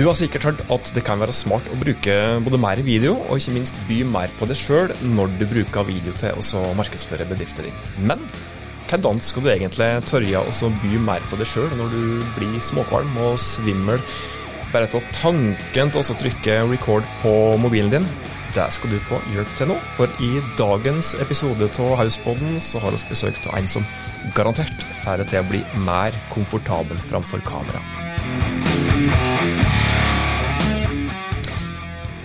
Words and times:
Du 0.00 0.06
har 0.06 0.16
sikkert 0.16 0.46
hørt 0.46 0.60
at 0.72 0.90
det 0.96 1.02
kan 1.04 1.20
være 1.20 1.34
smart 1.36 1.66
å 1.68 1.76
bruke 1.76 2.14
både 2.40 2.56
mer 2.56 2.80
video, 2.80 3.18
og 3.28 3.36
ikke 3.36 3.52
minst 3.52 3.82
by 3.84 3.98
mer 4.08 4.30
på 4.38 4.46
det 4.48 4.56
sjøl 4.56 4.94
når 5.12 5.34
du 5.36 5.42
bruker 5.50 5.84
video 5.84 6.14
til 6.16 6.40
å 6.40 6.70
markedsføre 6.78 7.26
bedriften 7.28 7.66
din. 7.68 7.76
Men 8.08 8.22
hvordan 8.88 9.20
skal 9.20 9.44
du 9.44 9.50
egentlig 9.52 9.90
tørre 10.08 10.40
å 10.40 10.70
by 10.80 11.02
mer 11.04 11.28
på 11.28 11.36
det 11.36 11.50
sjøl 11.50 11.68
når 11.76 11.92
du 11.92 12.24
blir 12.38 12.56
småkvalm 12.64 13.12
og 13.26 13.36
svimmel 13.44 14.00
bare 14.72 14.88
av 14.88 15.04
tanken 15.18 15.92
til 15.92 16.00
å 16.00 16.18
trykke 16.24 16.56
record 16.72 17.04
på 17.20 17.36
mobilen 17.60 17.92
din? 17.98 18.08
Det 18.56 18.70
skal 18.72 18.96
du 18.96 19.02
få 19.04 19.20
hjelp 19.34 19.52
til 19.60 19.68
nå, 19.68 19.76
for 20.00 20.08
i 20.24 20.40
dagens 20.56 21.12
episode 21.20 21.68
av 21.76 21.98
Hauspodden 22.00 22.56
så 22.56 22.80
har 22.80 22.96
vi 22.96 23.04
besøk 23.12 23.44
av 23.50 23.60
en 23.60 23.68
som 23.76 23.84
garantert 24.32 24.80
får 25.04 25.20
det 25.20 25.32
til 25.34 25.44
å 25.44 25.50
bli 25.52 25.60
mer 25.84 26.16
komfortabel 26.32 27.04
framfor 27.12 27.44
kamera. 27.44 27.84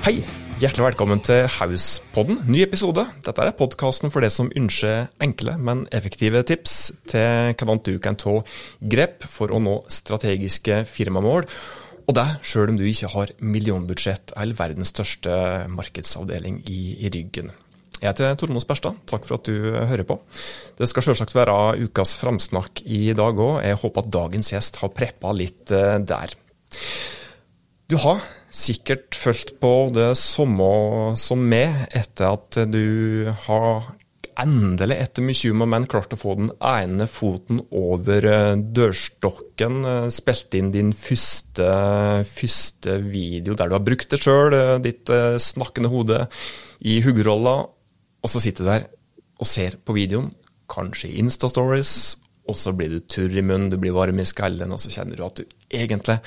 Hei! 0.05 0.19
Hjertelig 0.61 0.83
velkommen 0.83 1.17
til 1.25 1.47
Hauspodden, 1.49 2.43
ny 2.45 2.59
episode. 2.61 3.07
Dette 3.25 3.41
er 3.41 3.55
podkasten 3.57 4.11
for 4.13 4.21
det 4.21 4.27
som 4.29 4.51
ønsker 4.53 5.07
enkle, 5.25 5.55
men 5.57 5.81
effektive 5.89 6.43
tips 6.45 6.75
til 7.09 7.55
hvordan 7.57 7.81
du 7.87 7.95
kan 7.97 8.13
ta 8.13 8.35
grep 8.93 9.25
for 9.25 9.49
å 9.49 9.57
nå 9.57 9.73
strategiske 9.89 10.83
firmamål. 10.85 11.49
Og 12.05 12.19
det 12.19 12.27
sjøl 12.45 12.75
om 12.75 12.77
du 12.77 12.85
ikke 12.85 13.09
har 13.15 13.33
millionbudsjett 13.41 14.35
eller 14.37 14.59
verdens 14.61 14.93
største 14.93 15.33
markedsavdeling 15.73 16.61
i, 16.69 16.79
i 17.01 17.09
ryggen. 17.09 17.49
Jeg 17.97 18.11
heter 18.11 18.37
Tormod 18.37 18.61
Sperstad, 18.61 19.01
takk 19.09 19.25
for 19.25 19.39
at 19.39 19.49
du 19.49 19.73
hører 19.73 20.05
på. 20.05 20.21
Det 20.77 20.85
skal 20.93 21.09
selvsagt 21.09 21.33
være 21.33 21.79
ukas 21.81 22.13
framsnakk 22.21 22.85
i 22.85 23.07
dag 23.17 23.41
òg. 23.41 23.57
Jeg 23.65 23.81
håper 23.81 24.05
at 24.05 24.15
dagens 24.21 24.53
gjest 24.53 24.83
har 24.85 24.93
preppa 25.01 25.33
litt 25.33 25.73
eh, 25.73 25.97
der. 26.05 26.37
Du 27.89 27.97
har 28.05 28.21
sikkert 28.55 29.17
følt 29.19 29.55
på 29.59 29.73
det 29.95 30.13
samme 30.19 31.13
som 31.19 31.43
meg, 31.43 31.85
etter 31.95 32.31
at 32.37 32.59
du 32.71 33.27
har 33.47 33.91
endelig, 34.41 34.97
etter 34.99 35.23
mye 35.23 35.51
om 35.53 35.63
og 35.63 35.69
men, 35.71 35.87
klart 35.91 36.13
å 36.15 36.19
få 36.19 36.35
den 36.39 36.49
ene 36.63 37.07
foten 37.07 37.61
over 37.75 38.27
eh, 38.27 38.55
dørstokken. 38.75 39.77
Eh, 39.87 40.07
spilt 40.13 40.57
inn 40.57 40.73
din 40.73 40.91
første, 40.91 41.67
første 42.27 42.97
video 43.05 43.55
der 43.55 43.71
du 43.71 43.77
har 43.77 43.85
brukt 43.85 44.11
det 44.11 44.21
sjøl, 44.23 44.55
eh, 44.57 44.75
ditt 44.83 45.11
snakkende 45.41 45.91
hode 45.93 46.25
i 46.83 46.99
huggerolla. 47.05 47.57
Og 48.25 48.31
så 48.31 48.41
sitter 48.43 48.65
du 48.65 48.71
der 48.73 48.89
og 49.39 49.49
ser 49.49 49.79
på 49.83 49.95
videoen, 49.95 50.31
kanskje 50.71 51.11
i 51.11 51.19
Insta-stories, 51.21 52.15
og 52.49 52.57
så 52.57 52.71
blir 52.77 52.91
du 52.93 52.99
turr 53.09 53.33
i 53.35 53.43
munnen, 53.43 53.71
du 53.71 53.77
blir 53.81 53.95
varm 53.95 54.19
i 54.21 54.27
skallen, 54.27 54.71
og 54.73 54.81
så 54.81 54.91
kjenner 54.93 55.19
du 55.19 55.25
at 55.25 55.41
du 55.41 55.43
egentlig 55.73 56.19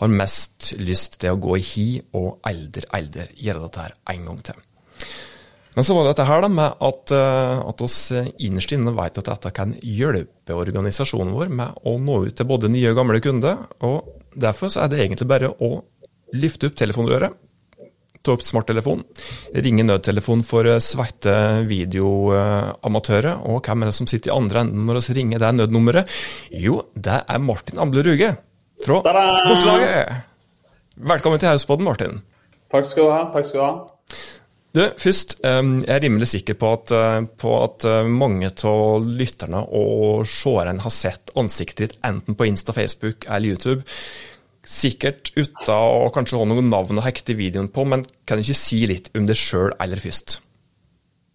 har 0.00 0.12
mest 0.12 0.74
lyst 0.80 1.20
til 1.22 1.32
å 1.32 1.40
gå 1.40 1.56
i 1.56 1.64
hi 1.64 1.86
og 2.18 2.44
aldri, 2.46 2.84
aldri 2.96 3.30
gjøre 3.46 3.64
dette 3.64 3.86
her 3.86 3.96
en 4.12 4.28
gang 4.30 4.42
til. 4.50 4.60
Men 5.76 5.84
så 5.84 5.92
var 5.92 6.06
det 6.06 6.12
dette 6.14 6.28
her 6.28 6.40
da, 6.40 6.48
med 6.48 6.84
at, 6.88 7.12
eh, 7.12 7.58
at 7.68 7.82
oss 7.84 7.98
innerst 8.40 8.72
inne 8.72 8.94
vet 8.96 9.18
at 9.20 9.28
dette 9.28 9.52
kan 9.56 9.74
hjelpe 9.84 10.56
organisasjonen 10.56 11.34
vår 11.36 11.50
med 11.52 11.82
å 11.84 11.98
nå 12.00 12.22
ut 12.24 12.36
til 12.36 12.48
både 12.48 12.72
nye 12.72 12.94
og 12.94 12.96
gamle 13.02 13.20
kunder. 13.24 13.66
og 13.84 14.22
Derfor 14.36 14.72
så 14.72 14.84
er 14.84 14.92
det 14.92 15.02
egentlig 15.02 15.28
bare 15.28 15.52
å 15.52 15.74
lyfte 16.36 16.70
opp 16.70 16.80
telefonrøret, 16.80 17.36
ta 18.24 18.34
opp 18.34 18.42
smarttelefon, 18.42 19.04
ringe 19.62 19.84
nødtelefon 19.86 20.42
for 20.48 20.66
svette 20.82 21.36
videoamatører. 21.68 23.44
Og 23.52 23.60
hvem 23.60 23.84
er 23.84 23.92
det 23.92 23.98
som 24.00 24.08
sitter 24.10 24.32
i 24.32 24.36
andre 24.36 24.64
enden 24.64 24.88
når 24.88 25.04
vi 25.04 25.20
ringer 25.20 25.44
det 25.44 25.52
nødnummeret? 25.60 26.16
Jo, 26.56 26.80
det 26.96 27.20
er 27.22 27.44
Martin 27.44 27.84
Amble 27.84 28.04
Ruge 28.08 28.32
fra 28.86 29.02
Bortelaget. 29.48 30.12
Velkommen 30.94 31.40
til 31.42 31.50
Hauspodden, 31.50 31.86
Martin. 31.86 32.20
Takk 32.72 32.86
skal 32.88 33.06
du 33.06 33.12
ha. 33.12 33.20
takk 33.34 33.46
skal 33.48 33.60
du 33.60 33.64
ha. 33.64 33.74
Du, 34.76 34.82
først, 35.00 35.38
Jeg 35.42 35.88
er 35.88 36.02
rimelig 36.04 36.28
sikker 36.28 36.54
på 36.60 36.72
at, 36.76 36.92
eh, 36.92 37.24
på 37.40 37.52
at 37.64 37.84
eh, 37.88 38.06
mange 38.06 38.50
av 38.52 39.04
lytterne 39.04 39.62
og 39.72 40.26
seerne 40.28 40.82
har 40.84 40.92
sett 40.92 41.32
ansiktet 41.34 41.78
ditt 41.78 41.98
enten 42.04 42.36
på 42.36 42.46
Insta, 42.46 42.72
Facebook 42.76 43.26
eller 43.26 43.56
YouTube. 43.56 43.82
Sikkert 44.66 45.32
uten 45.36 45.72
å 45.72 46.10
kanskje 46.12 46.38
ha 46.38 46.44
noen 46.44 46.68
navn 46.70 46.98
å 46.98 47.06
hekte 47.06 47.38
videoen 47.38 47.70
på, 47.72 47.86
men 47.88 48.04
kan 48.26 48.38
du 48.38 48.44
ikke 48.44 48.58
si 48.58 48.82
litt 48.86 49.10
om 49.16 49.26
deg 49.26 49.38
sjøl 49.38 49.72
aller 49.80 50.02
først? 50.02 50.40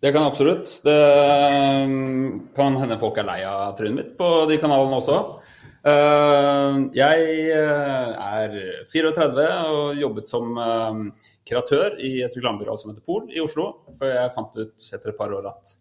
Det 0.01 0.11
kan 0.13 0.25
absolutt. 0.25 0.79
Det 0.85 0.97
eh, 0.97 1.97
kan 2.55 2.77
hende 2.77 2.99
folk 3.01 3.17
er 3.17 3.27
lei 3.27 3.41
av 3.47 3.73
trynet 3.77 3.97
mitt 3.97 4.17
på 4.19 4.45
de 4.49 4.61
kanalene 4.61 5.01
også. 5.01 5.19
Jeg 5.81 7.53
er 7.57 8.57
34 8.91 9.45
og 9.71 9.97
jobbet 9.97 10.29
som 10.29 10.57
kreatør 11.47 11.95
i 12.03 12.19
et 12.21 12.35
reklamebyrå 12.37 12.75
som 12.77 12.91
heter 12.91 13.05
Pol 13.05 13.29
i 13.33 13.41
Oslo. 13.41 13.67
For 13.97 14.09
jeg 14.09 14.33
fant 14.35 14.59
ut 14.59 14.89
etter 14.97 15.13
et 15.13 15.17
par 15.17 15.33
år 15.33 15.47
at 15.49 15.73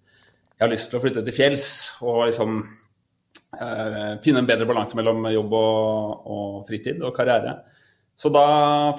jeg 0.60 0.66
har 0.66 0.72
lyst 0.74 0.90
til 0.92 0.98
å 0.98 1.00
flytte 1.00 1.24
til 1.24 1.32
fjells 1.32 1.68
og 2.04 2.26
liksom 2.28 2.58
eh, 2.60 4.16
finne 4.24 4.42
en 4.42 4.48
bedre 4.48 4.66
balanse 4.68 4.98
mellom 4.98 5.24
jobb 5.32 5.54
og, 5.56 6.26
og, 6.28 6.56
fritid 6.68 7.00
og 7.00 7.14
karriere. 7.16 7.54
Så 8.12 8.28
da 8.28 8.44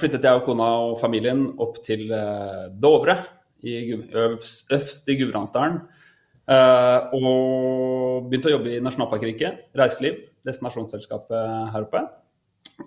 flyttet 0.02 0.26
jeg 0.26 0.40
og 0.40 0.48
kona 0.48 0.72
og 0.88 0.96
familien 0.98 1.44
opp 1.62 1.78
til 1.86 2.08
eh, 2.18 2.64
Dovre, 2.82 3.20
i, 3.62 3.94
øst 3.94 5.12
i 5.14 5.20
Gudbrandsdalen. 5.20 5.84
Eh, 6.50 7.14
og 7.14 8.26
begynte 8.26 8.50
å 8.50 8.56
jobbe 8.56 8.74
i 8.74 8.82
Nasjonalparkriket, 8.82 9.68
reiseliv, 9.78 10.18
destinasjonsselskapet 10.48 11.72
her 11.74 11.88
oppe. 11.88 12.04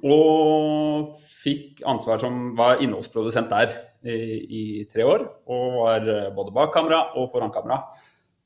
Og 0.02 1.14
fikk 1.20 1.84
ansvar 1.86 2.18
som 2.22 2.54
var 2.58 2.82
innholdsprodusent 2.82 3.52
der 3.52 3.76
i, 4.02 4.16
i 4.44 4.64
tre 4.90 5.06
år. 5.06 5.26
Og 5.50 5.78
var 5.78 6.10
eh, 6.10 6.32
både 6.34 6.54
bak 6.56 6.74
kamera 6.74 7.00
og 7.20 7.30
foran 7.32 7.54
kamera. 7.54 7.82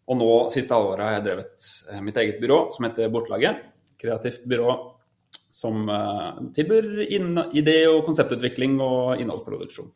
Og 0.09 0.17
nå 0.17 0.31
siste 0.53 0.77
halvåret 0.77 1.05
har 1.05 1.19
jeg 1.19 1.27
drevet 1.27 1.71
eh, 1.93 2.05
mitt 2.05 2.21
eget 2.21 2.41
byrå 2.43 2.61
som 2.75 2.89
heter 2.89 3.11
Bortelaget. 3.13 3.65
Kreativt 3.99 4.45
byrå 4.49 4.77
som 5.59 5.89
uh, 5.91 6.39
tilbyr 6.55 7.01
idé- 7.11 7.89
og 7.91 8.05
konseptutvikling 8.07 8.77
og 8.79 9.19
innholdsproduksjon. 9.19 9.89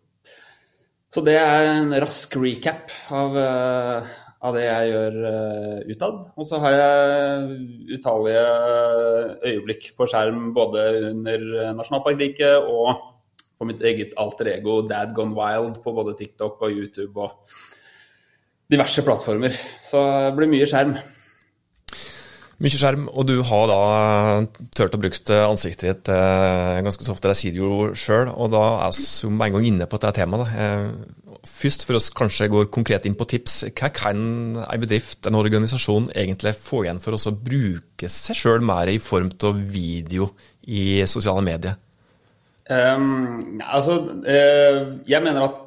Så 1.12 1.22
det 1.22 1.36
er 1.38 1.68
en 1.76 1.92
rask 2.02 2.34
recap 2.40 2.90
av 3.14 3.36
uh, 3.38 4.10
av 4.42 4.56
det 4.56 4.64
jeg 4.66 4.90
gjør 4.90 5.16
uh, 5.22 5.78
utad. 5.86 6.20
Og 6.34 6.48
så 6.48 6.58
har 6.64 6.74
jeg 6.74 7.56
utallige 7.94 8.44
øyeblikk 9.52 9.88
på 9.98 10.08
skjerm 10.10 10.50
både 10.56 10.86
under 11.12 11.48
Nasjonalparkriket 11.78 12.66
og 12.66 13.08
for 13.62 13.70
mitt 13.70 13.82
eget 13.86 14.16
alter 14.18 14.50
ego 14.56 14.80
Dad 14.82 15.14
Gone 15.14 15.36
Wild 15.38 15.78
på 15.84 15.94
både 15.94 16.16
TikTok 16.18 16.64
og 16.66 16.74
YouTube 16.74 17.22
og 17.22 17.54
diverse 18.72 19.04
plattformer. 19.06 19.54
Så 19.84 20.02
det 20.26 20.34
blir 20.38 20.50
mye 20.50 20.66
skjerm. 20.66 20.96
Mye 22.62 22.78
skjerm, 22.78 23.08
og 23.10 23.26
du 23.26 23.40
har 23.42 23.64
da 23.66 23.78
turt 24.76 24.94
å 24.94 25.00
bruke 25.02 25.38
ansiktet 25.48 25.82
ditt 25.88 26.10
eh, 26.14 26.76
ganske 26.86 27.02
så 27.02 27.10
ofte. 27.16 27.32
Jeg 27.32 27.40
sier 27.40 27.56
det 27.56 27.58
jo 27.58 27.88
sjøl, 27.98 28.30
og 28.30 28.52
da 28.54 28.60
er 28.84 28.94
jeg 28.94 29.32
med 29.34 29.48
en 29.48 29.56
gang 29.56 29.66
inne 29.66 29.88
på 29.90 29.98
dette 29.98 30.20
temaet. 30.20 30.52
Eh, 30.54 31.40
først, 31.58 31.82
for 31.88 31.98
oss 31.98 32.06
kanskje 32.14 32.46
går 32.52 32.70
konkret 32.70 33.08
inn 33.08 33.18
på 33.18 33.26
tips, 33.32 33.64
hva 33.80 33.90
kan 33.96 34.22
en 34.62 34.84
bedrift, 34.84 35.26
en 35.26 35.40
organisasjon, 35.40 36.12
egentlig 36.14 36.54
få 36.54 36.84
igjen 36.84 37.02
for 37.02 37.18
oss 37.18 37.26
å 37.26 37.34
bruke 37.34 38.12
seg 38.14 38.38
sjøl 38.38 38.62
mer 38.62 38.92
i 38.94 39.00
form 39.02 39.32
av 39.42 39.58
video 39.74 40.30
i 40.62 41.02
sosiale 41.10 41.42
medier? 41.42 41.80
Um, 42.70 43.58
altså, 43.58 43.98
jeg 44.22 45.18
mener 45.18 45.48
at 45.48 45.62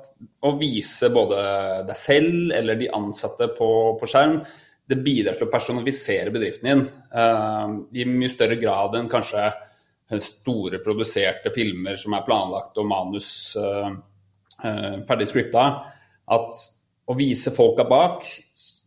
å 0.47 0.55
vise 0.55 1.11
både 1.11 1.41
deg 1.89 1.97
selv 1.99 2.53
eller 2.55 2.79
de 2.79 2.87
ansatte 2.95 3.51
på, 3.57 3.67
på 3.99 4.07
skjerm 4.07 4.45
det 4.85 5.01
bidrar 5.01 5.37
til 5.37 5.47
å 5.47 5.51
personifisere 5.51 6.33
bedriften 6.33 6.69
din 6.69 6.83
uh, 7.15 7.77
i 7.97 8.05
mye 8.09 8.31
større 8.31 8.57
grad 8.61 8.97
enn 8.99 9.09
kanskje 9.11 9.47
store 10.21 10.77
produserte 10.85 11.49
filmer 11.49 11.97
som 11.97 12.13
er 12.13 12.25
planlagt 12.27 12.77
og 12.77 12.85
manus 12.89 13.29
uh, 13.57 13.89
uh, 14.61 14.95
ferdig 15.07 15.29
scripta. 15.31 15.65
At 16.35 16.61
å 17.05 17.17
vise 17.17 17.53
folka 17.53 17.85
bak 17.89 18.25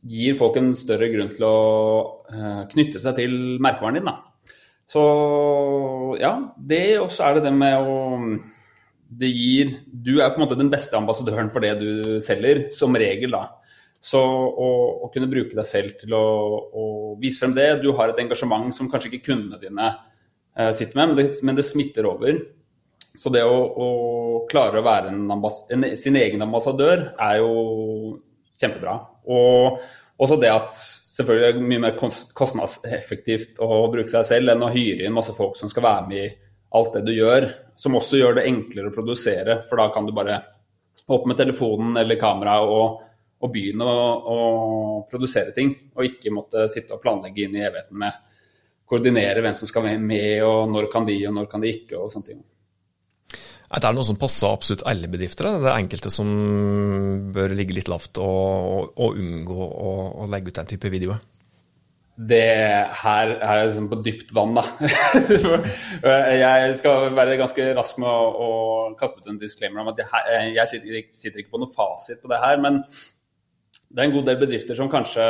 gir 0.09 0.39
folk 0.39 0.57
en 0.59 0.71
større 0.79 1.11
grunn 1.11 1.31
til 1.31 1.45
å 1.47 1.59
knytte 2.71 3.01
seg 3.03 3.17
til 3.19 3.35
merkevaren 3.63 3.99
din. 3.99 4.07
Da. 4.07 4.55
Så 4.89 5.03
ja, 6.19 6.33
det 6.57 6.99
også 6.99 7.27
er 7.27 7.37
det 7.37 7.45
det 7.47 7.53
med 7.55 7.83
å 7.83 7.99
det 9.09 9.31
gir 9.33 9.71
Du 9.89 10.19
er 10.21 10.31
på 10.31 10.39
en 10.39 10.45
måte 10.45 10.59
den 10.59 10.71
beste 10.73 10.97
ambassadøren 10.99 11.51
for 11.53 11.65
det 11.65 11.75
du 11.81 12.19
selger, 12.25 12.67
som 12.77 12.97
regel, 12.97 13.33
da. 13.33 13.58
Så 14.01 14.21
å, 14.23 14.69
å, 15.03 15.09
kunne 15.11 15.31
bruke 15.31 15.57
deg 15.59 15.67
selv 15.67 15.97
til 15.99 16.13
å, 16.15 16.23
å, 16.71 16.85
vise 17.19 17.43
frem 17.43 17.55
det 17.57 17.81
Du 17.83 17.91
har 17.99 18.13
et 18.13 18.21
engasjement 18.23 18.71
som 18.75 18.87
kanskje 18.91 19.11
ikke 19.11 19.33
kundene 19.33 19.59
dine 19.59 19.89
eh, 20.55 20.71
sitter 20.71 21.01
med, 21.01 21.11
men 21.11 21.19
det, 21.19 21.27
men 21.43 21.59
det, 21.59 21.67
smitter 21.67 22.07
over. 22.07 22.39
Så 23.19 23.33
det 23.35 23.43
å, 23.43 23.57
å 23.59 23.89
klare 24.51 24.79
å 24.79 24.87
være 24.87 25.11
en 25.11 25.33
en, 25.35 25.87
sin 25.99 26.19
egen 26.21 26.45
ambassadør 26.47 27.09
er 27.19 27.41
jo 27.41 28.19
kjempebra. 28.59 28.95
Og 29.27 29.81
også 30.19 30.39
det 30.39 30.53
at 30.53 30.79
selvfølgelig 30.79 31.49
er 31.49 31.57
det 31.57 31.71
mye 31.73 31.83
mer 31.83 31.99
kostnadseffektivt 31.99 33.59
å 33.63 33.89
bruke 33.91 34.11
seg 34.11 34.27
selv 34.31 34.55
enn 34.55 34.63
å 34.63 34.71
hyre 34.71 35.07
inn 35.07 35.15
masse 35.15 35.35
folk 35.35 35.59
som 35.59 35.71
skal 35.71 35.87
være 35.89 36.07
med 36.11 36.23
i 36.23 36.31
alt 36.79 36.95
det 36.95 37.05
du 37.07 37.13
gjør, 37.17 37.49
som 37.79 37.97
også 37.99 38.21
gjør 38.21 38.39
det 38.39 38.47
enklere 38.47 38.91
å 38.91 38.95
produsere. 38.95 39.61
For 39.67 39.81
da 39.81 39.89
kan 39.95 40.07
du 40.07 40.15
bare 40.15 40.41
opp 41.09 41.27
med 41.27 41.39
telefonen 41.39 41.97
eller 41.99 42.21
kameraet 42.21 42.75
og, 42.75 43.05
og, 43.39 43.51
begynne 43.55 43.87
å, 43.87 44.05
å, 44.19 44.39
produsere 45.11 45.55
ting. 45.57 45.73
Og 45.97 46.07
ikke 46.09 46.35
måtte 46.35 46.67
sitte 46.71 46.97
og 46.97 47.03
planlegge 47.03 47.47
inn 47.47 47.57
i 47.59 47.65
evigheten 47.65 47.99
med 48.03 48.25
koordinere 48.89 49.43
hvem 49.45 49.57
som 49.57 49.69
skal 49.69 49.85
være 49.85 50.01
med, 50.03 50.43
og 50.47 50.71
når 50.73 50.89
kan 50.93 51.07
de, 51.09 51.19
og 51.29 51.35
når 51.37 51.51
kan 51.51 51.65
de 51.65 51.73
ikke, 51.77 51.99
og 51.99 52.13
sånne 52.13 52.33
ting. 52.33 52.45
Er 53.69 53.83
det 53.85 53.91
noe 53.93 54.09
som 54.09 54.17
passer 54.17 54.49
absolutt 54.49 54.87
alle 54.89 55.11
bedrifter? 55.13 55.51
Det 55.61 55.69
er 55.69 55.75
enkelte 55.77 56.11
som 56.13 56.29
bør 57.35 57.53
ligge 57.53 57.77
litt 57.77 57.91
lavt 57.93 58.17
og, 58.23 58.95
og 58.97 59.19
unngå 59.21 59.59
å, 59.67 59.91
å 60.25 60.29
legge 60.33 60.49
ut 60.49 60.61
den 60.63 60.71
type 60.71 60.93
videoer? 60.93 61.21
Det 62.19 62.47
her 63.03 63.33
er 63.37 63.61
liksom 63.61 63.85
på 63.93 64.01
dypt 64.03 64.33
vann, 64.35 64.57
da. 64.57 64.65
jeg 66.41 66.73
skal 66.81 67.13
være 67.15 67.37
ganske 67.39 67.67
rask 67.77 68.01
med 68.03 68.11
å, 68.11 68.25
å 68.43 68.49
kaste 68.99 69.23
ut 69.23 69.29
en 69.31 69.39
disclaimer 69.39 69.85
om 69.85 69.93
at 69.93 70.01
jeg, 70.03 70.49
jeg 70.57 70.73
sitter, 70.73 71.05
sitter, 71.15 71.45
ikke 71.45 71.55
på 71.55 71.63
noe 71.63 71.71
fasit 71.71 72.25
på 72.25 72.33
det 72.33 72.41
her. 72.43 72.59
Men 72.65 72.81
det 73.89 74.03
er 74.03 74.09
en 74.11 74.13
god 74.13 74.27
del 74.29 74.41
bedrifter 74.43 74.77
som 74.77 74.91
kanskje 74.93 75.27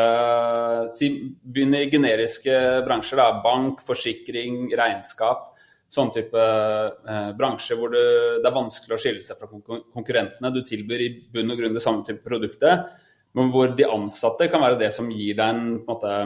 si, 0.91 1.09
begynner 1.47 1.85
i 1.85 1.91
generiske 1.93 2.55
bransjer. 2.87 3.21
Da. 3.21 3.43
Bank, 3.45 3.85
forsikring, 3.87 4.65
regnskap. 4.79 5.53
Sånn 5.89 6.11
type 6.13 6.41
eh, 6.43 7.29
bransje 7.39 7.79
hvor 7.79 7.93
det, 7.95 8.03
det, 8.43 8.49
er 8.49 8.57
vanskelig 8.57 8.97
å 8.97 8.99
skille 9.01 9.23
seg 9.25 9.39
fra 9.39 9.49
konkurrentene. 9.49 10.51
Du 10.53 10.61
tilbyr 10.67 11.05
i 11.05 11.13
bunn 11.33 11.55
og 11.55 11.63
grunn 11.63 11.79
det 11.79 11.85
samme 11.85 12.03
type 12.05 12.27
produktet, 12.27 12.91
men 13.39 13.53
hvor 13.55 13.71
de 13.79 13.87
ansatte 13.87 14.51
kan 14.51 14.65
være 14.65 14.81
det 14.83 14.91
som 14.97 15.09
gir 15.13 15.39
deg 15.39 15.55
en, 15.55 15.63
en 15.79 15.87
måte, 15.87 16.17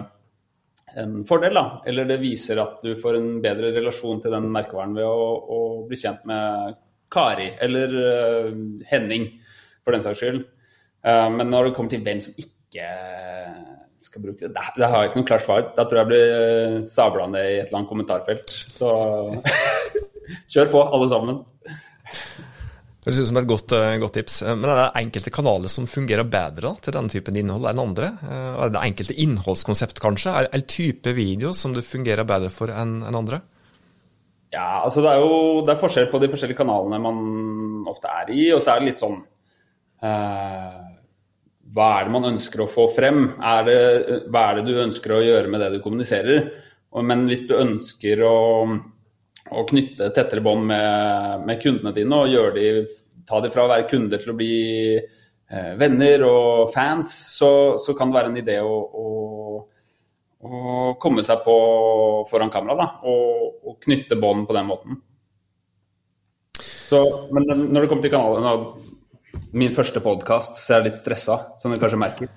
en 1.04 1.14
fordel. 1.28 1.60
Da. 1.60 1.66
Eller 1.92 2.08
det 2.08 2.18
viser 2.24 2.62
at 2.64 2.80
du 2.82 2.96
får 2.98 3.20
en 3.20 3.30
bedre 3.44 3.74
relasjon 3.76 4.24
til 4.24 4.34
den 4.34 4.48
merkevaren 4.56 4.96
ved 4.96 5.06
å, 5.06 5.28
å 5.36 5.60
bli 5.86 6.00
kjent 6.00 6.24
med 6.32 6.80
Kari 7.12 7.50
eller 7.60 7.92
uh, 7.92 8.50
Henning, 8.88 9.28
for 9.84 9.92
den 9.92 10.02
saks 10.02 10.24
skyld. 10.24 10.42
Uh, 11.02 11.28
men 11.34 11.50
når 11.50 11.68
det 11.68 11.76
kommer 11.76 11.92
til 11.92 12.04
hvem 12.06 12.22
som 12.22 12.36
ikke 12.38 12.88
skal 14.02 14.22
bruke 14.24 14.48
det, 14.48 14.50
det 14.54 14.88
har 14.88 15.02
jeg 15.02 15.10
ikke 15.10 15.20
noe 15.20 15.28
klart 15.28 15.46
svar. 15.46 15.66
Da 15.76 15.86
tror 15.86 16.02
jeg 16.02 16.10
blir 16.12 16.36
uh, 16.36 16.78
sabla 16.86 17.28
ned 17.30 17.48
i 17.48 17.58
et 17.60 17.66
eller 17.66 17.82
annet 17.82 17.92
kommentarfelt. 17.92 18.54
Så 18.74 18.92
kjør 20.52 20.72
på, 20.72 20.86
alle 20.86 21.10
sammen. 21.10 21.42
Det 23.02 23.10
høres 23.10 23.24
ut 23.24 23.30
som 23.32 23.38
et 23.40 23.46
godt, 23.50 23.72
eh, 23.74 23.96
godt, 23.98 24.12
tips. 24.14 24.34
Eh, 24.46 24.54
men 24.54 24.70
er 24.70 24.76
det 24.78 25.00
enkelte 25.00 25.30
kanaler 25.34 25.70
som 25.72 25.88
fungerer 25.90 26.22
bedre 26.22 26.70
til 26.84 26.94
denne 26.94 27.10
typen 27.10 27.34
innhold 27.34 27.66
enn 27.66 27.80
andre? 27.82 28.12
Eh, 28.22 28.60
er 28.62 28.70
det 28.70 28.78
enkelte 28.78 29.16
innholdskonsept, 29.24 29.98
kanskje? 29.98 30.30
Er 30.30 30.46
det 30.46 30.54
en 30.54 30.68
type 30.70 31.14
video 31.16 31.50
som 31.52 31.74
det 31.74 31.82
fungerer 31.82 32.22
bedre 32.22 32.50
for 32.54 32.70
enn 32.70 33.02
andre? 33.02 33.40
Ja, 34.54 34.84
altså 34.84 35.02
det 35.02 35.10
er 35.10 35.18
jo 35.18 35.64
det 35.66 35.74
er 35.74 35.80
forskjell 35.80 36.10
på 36.12 36.20
de 36.22 36.28
forskjellige 36.30 36.60
kanalene 36.60 37.00
man 37.02 37.90
ofte 37.90 38.06
er 38.06 38.30
i. 38.30 38.52
Og 38.54 38.62
så 38.62 38.76
er 38.76 38.78
det 38.78 38.92
litt 38.92 39.02
sånn 39.02 39.18
eh, 39.18 40.78
Hva 41.72 41.88
er 41.98 42.08
det 42.08 42.14
man 42.14 42.28
ønsker 42.34 42.64
å 42.64 42.70
få 42.70 42.88
frem? 42.92 43.24
Er 43.40 43.68
det, 43.68 43.78
hva 44.28 44.48
er 44.48 44.60
det 44.60 44.66
du 44.68 44.82
ønsker 44.82 45.16
å 45.16 45.22
gjøre 45.24 45.52
med 45.52 45.62
det 45.64 45.70
du 45.76 45.82
kommuniserer? 45.84 46.50
Men 47.00 47.24
hvis 47.30 47.46
du 47.48 47.56
ønsker 47.56 48.20
å 48.28 48.36
å 49.52 49.64
knytte 49.68 50.10
tettere 50.14 50.42
bånd 50.44 50.66
med, 50.68 51.44
med, 51.46 51.60
kundene 51.62 51.94
dine 51.96 52.20
og 52.24 52.56
de, 52.56 52.84
ta 53.28 53.40
dem 53.42 53.52
fra 53.52 53.66
å 53.66 53.70
være 53.72 53.88
kunder 53.90 54.22
til 54.22 54.32
å 54.32 54.38
bli 54.38 54.54
eh, 54.96 55.72
venner 55.80 56.24
og 56.26 56.72
fans, 56.72 57.12
så, 57.36 57.52
så, 57.82 57.96
kan 57.98 58.10
det 58.10 58.18
være 58.18 58.32
en 58.32 58.40
idé 58.40 58.58
å, 58.64 58.76
å, 59.02 59.06
å 60.42 60.92
komme 61.02 61.24
seg 61.26 61.42
på 61.44 61.56
foran 62.30 62.52
kamera 62.54 62.78
da, 62.78 62.88
og, 63.08 63.66
og 63.66 63.78
knytte 63.84 64.20
bånd 64.20 64.48
på 64.48 64.56
den 64.56 64.70
måten. 64.70 65.00
Så, 66.62 67.02
men 67.32 67.46
når 67.48 67.84
det 67.84 67.88
kommer 67.90 68.04
til 68.04 68.12
kanalen 68.12 68.46
Min 69.52 69.74
første 69.76 70.00
podkast, 70.00 70.56
så 70.56 70.70
jeg 70.72 70.80
er 70.80 70.84
litt 70.86 70.96
stressa, 70.96 71.34
som 71.60 71.72
du 71.72 71.76
kanskje 71.76 71.98
merker. 72.00 72.28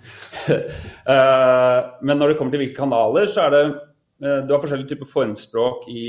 uh, 0.52 1.80
men 2.06 2.20
når 2.20 2.34
det 2.34 2.36
kommer 2.40 2.52
til 2.52 2.60
hvilke 2.60 2.82
kanaler, 2.82 3.30
så 3.32 3.46
er 3.46 3.54
det 3.54 3.62
uh, 3.72 4.42
Du 4.44 4.52
har 4.52 4.60
forskjellige 4.60 4.96
typer 4.96 5.12
formspråk 5.14 5.88
i 5.92 6.08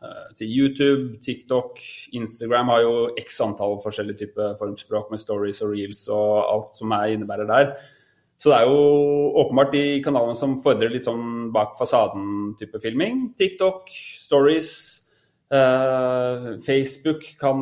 Uh, 0.00 0.30
YouTube, 0.40 1.18
TikTok, 1.20 1.76
Instagram 2.16 2.70
har 2.72 2.78
jo 2.86 2.92
x 3.20 3.34
antall 3.44 3.74
forskjellige 3.82 4.22
typer 4.22 4.54
formspråk 4.56 5.10
med 5.12 5.20
stories 5.20 5.58
og 5.60 5.74
reels 5.74 6.00
og 6.08 6.38
alt 6.40 6.78
som 6.78 6.94
jeg 6.94 7.18
innebærer 7.18 7.48
der. 7.50 7.74
Så 8.40 8.48
det 8.48 8.62
er 8.62 8.70
jo 8.70 8.78
åpenbart 9.42 9.74
de 9.74 9.82
kanalene 10.00 10.38
som 10.38 10.54
fordrer 10.62 10.94
litt 10.94 11.04
sånn 11.04 11.50
bak 11.52 11.74
fasaden-type 11.76 12.80
filming. 12.80 13.26
TikTok, 13.36 13.92
stories, 14.22 14.70
Facebook 15.50 17.28
kan 17.42 17.60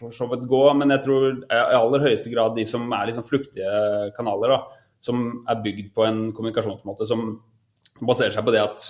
for 0.00 0.14
så 0.14 0.26
vidt 0.30 0.48
gå, 0.48 0.62
men 0.80 0.94
jeg 0.96 1.04
tror 1.04 1.26
i 1.44 1.60
aller 1.76 2.06
høyeste 2.08 2.32
grad 2.32 2.56
de 2.56 2.64
som 2.68 2.88
er 2.96 3.10
liksom 3.10 3.26
fluktige 3.28 3.74
kanaler, 4.16 4.56
da, 4.56 4.86
som 5.00 5.28
er 5.48 5.60
bygd 5.64 5.92
på 5.96 6.06
en 6.06 6.22
kommunikasjonsmåte 6.36 7.08
som 7.08 7.28
baserer 8.00 8.32
seg 8.34 8.46
på 8.46 8.54
det 8.54 8.64
at 8.64 8.88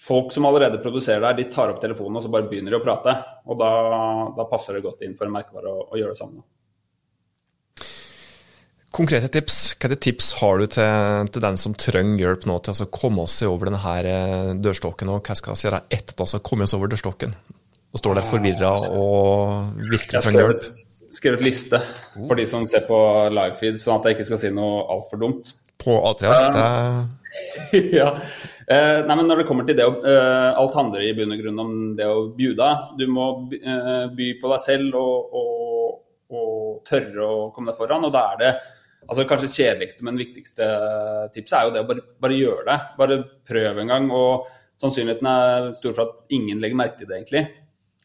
folk 0.00 0.30
som 0.32 0.46
allerede 0.46 0.80
produserer 0.82 1.22
der, 1.24 1.36
de 1.38 1.50
tar 1.50 1.72
opp 1.72 1.82
telefonen 1.82 2.20
og 2.20 2.24
så 2.24 2.30
bare 2.32 2.48
begynner 2.50 2.72
de 2.72 2.78
å 2.78 2.84
prate. 2.84 3.14
Og 3.50 3.58
da, 3.58 3.70
da 4.38 4.46
passer 4.50 4.76
det 4.76 4.86
godt 4.86 5.04
inn 5.06 5.16
for 5.18 5.26
en 5.28 5.34
merkevare 5.34 5.70
å, 5.70 5.84
å 5.90 5.98
gjøre 6.00 6.14
det 6.14 6.20
samme. 6.22 6.42
Konkrete 8.90 9.28
tips. 9.30 9.58
Hvilke 9.78 10.00
tips 10.02 10.32
har 10.40 10.58
du 10.58 10.66
til, 10.66 11.28
til, 11.30 11.42
den 11.44 11.58
som 11.60 11.76
trenger 11.78 12.24
hjelp 12.24 12.46
nå 12.50 12.56
til 12.66 12.74
å 12.74 12.90
komme 12.90 13.26
seg 13.30 13.52
over 13.52 13.70
denne 13.70 13.94
eh, 14.02 14.50
dørstokken, 14.58 15.12
og 15.12 15.22
hva 15.22 15.36
skal 15.38 15.54
vi 15.54 15.68
gjøre 15.68 15.84
etter 15.88 16.16
at 16.16 16.24
vi 16.26 16.58
har 16.58 16.66
oss 16.66 16.74
over 16.78 16.90
dørstokken? 16.90 17.36
Og 17.90 17.98
står 17.98 18.20
der 18.20 18.26
forvirra 18.30 18.70
og 18.94 19.80
virkelig 19.90 20.22
trenger 20.22 20.46
hjelp? 20.46 20.66
Skrevet 21.10 21.42
liste 21.42 21.80
for 22.14 22.38
de 22.38 22.44
som 22.46 22.66
ser 22.70 22.84
på 22.86 22.98
livefeed, 23.34 23.80
sånn 23.82 23.98
at 23.98 24.06
jeg 24.06 24.18
ikke 24.18 24.28
skal 24.28 24.40
si 24.44 24.50
noe 24.54 24.84
altfor 24.94 25.18
dumt. 25.18 25.50
På 25.80 25.96
A3-ark? 26.12 26.52
Det... 26.54 27.80
ja. 27.98 28.12
Eh, 28.70 29.00
nei, 29.06 29.16
men 29.16 29.26
når 29.26 29.42
det 29.42 29.46
kommer 29.48 29.66
til 29.66 29.78
det 29.78 29.86
å 29.86 29.94
eh, 30.06 30.58
Alt 30.60 30.76
handler 30.78 31.02
i 31.02 31.14
bunn 31.16 31.34
og 31.34 31.40
grunn 31.42 31.62
om 31.62 31.72
det 31.98 32.06
å 32.06 32.28
bjuda. 32.36 32.68
Du 32.98 33.08
må 33.10 33.26
eh, 33.58 34.06
by 34.14 34.28
på 34.38 34.52
deg 34.52 34.62
selv 34.62 34.98
og, 35.00 35.34
og, 35.40 35.96
og, 36.30 36.52
tørre 36.86 37.26
å 37.26 37.48
komme 37.54 37.72
deg 37.72 37.80
foran. 37.80 38.06
Og 38.06 38.14
da 38.14 38.22
er 38.34 38.40
det 38.44 38.52
altså 39.10 39.26
kanskje 39.26 39.50
kjedeligste, 39.56 40.06
men 40.06 40.20
viktigste 40.20 40.68
tipset 41.34 41.58
er 41.58 41.66
jo 41.66 41.74
det 41.74 41.82
å 41.82 41.88
bare, 41.90 42.06
bare 42.22 42.38
gjøre 42.38 42.66
det. 42.68 42.78
Bare 43.00 43.18
prøv 43.50 43.82
en 43.82 43.90
gang. 43.90 44.06
Og 44.14 44.46
sannsynligheten 44.78 45.32
er 45.32 45.72
stor 45.80 45.96
for 45.96 46.06
at 46.06 46.38
ingen 46.38 46.62
legger 46.62 46.78
merke 46.78 47.00
til 47.00 47.10
det, 47.10 47.18
egentlig. 47.18 47.44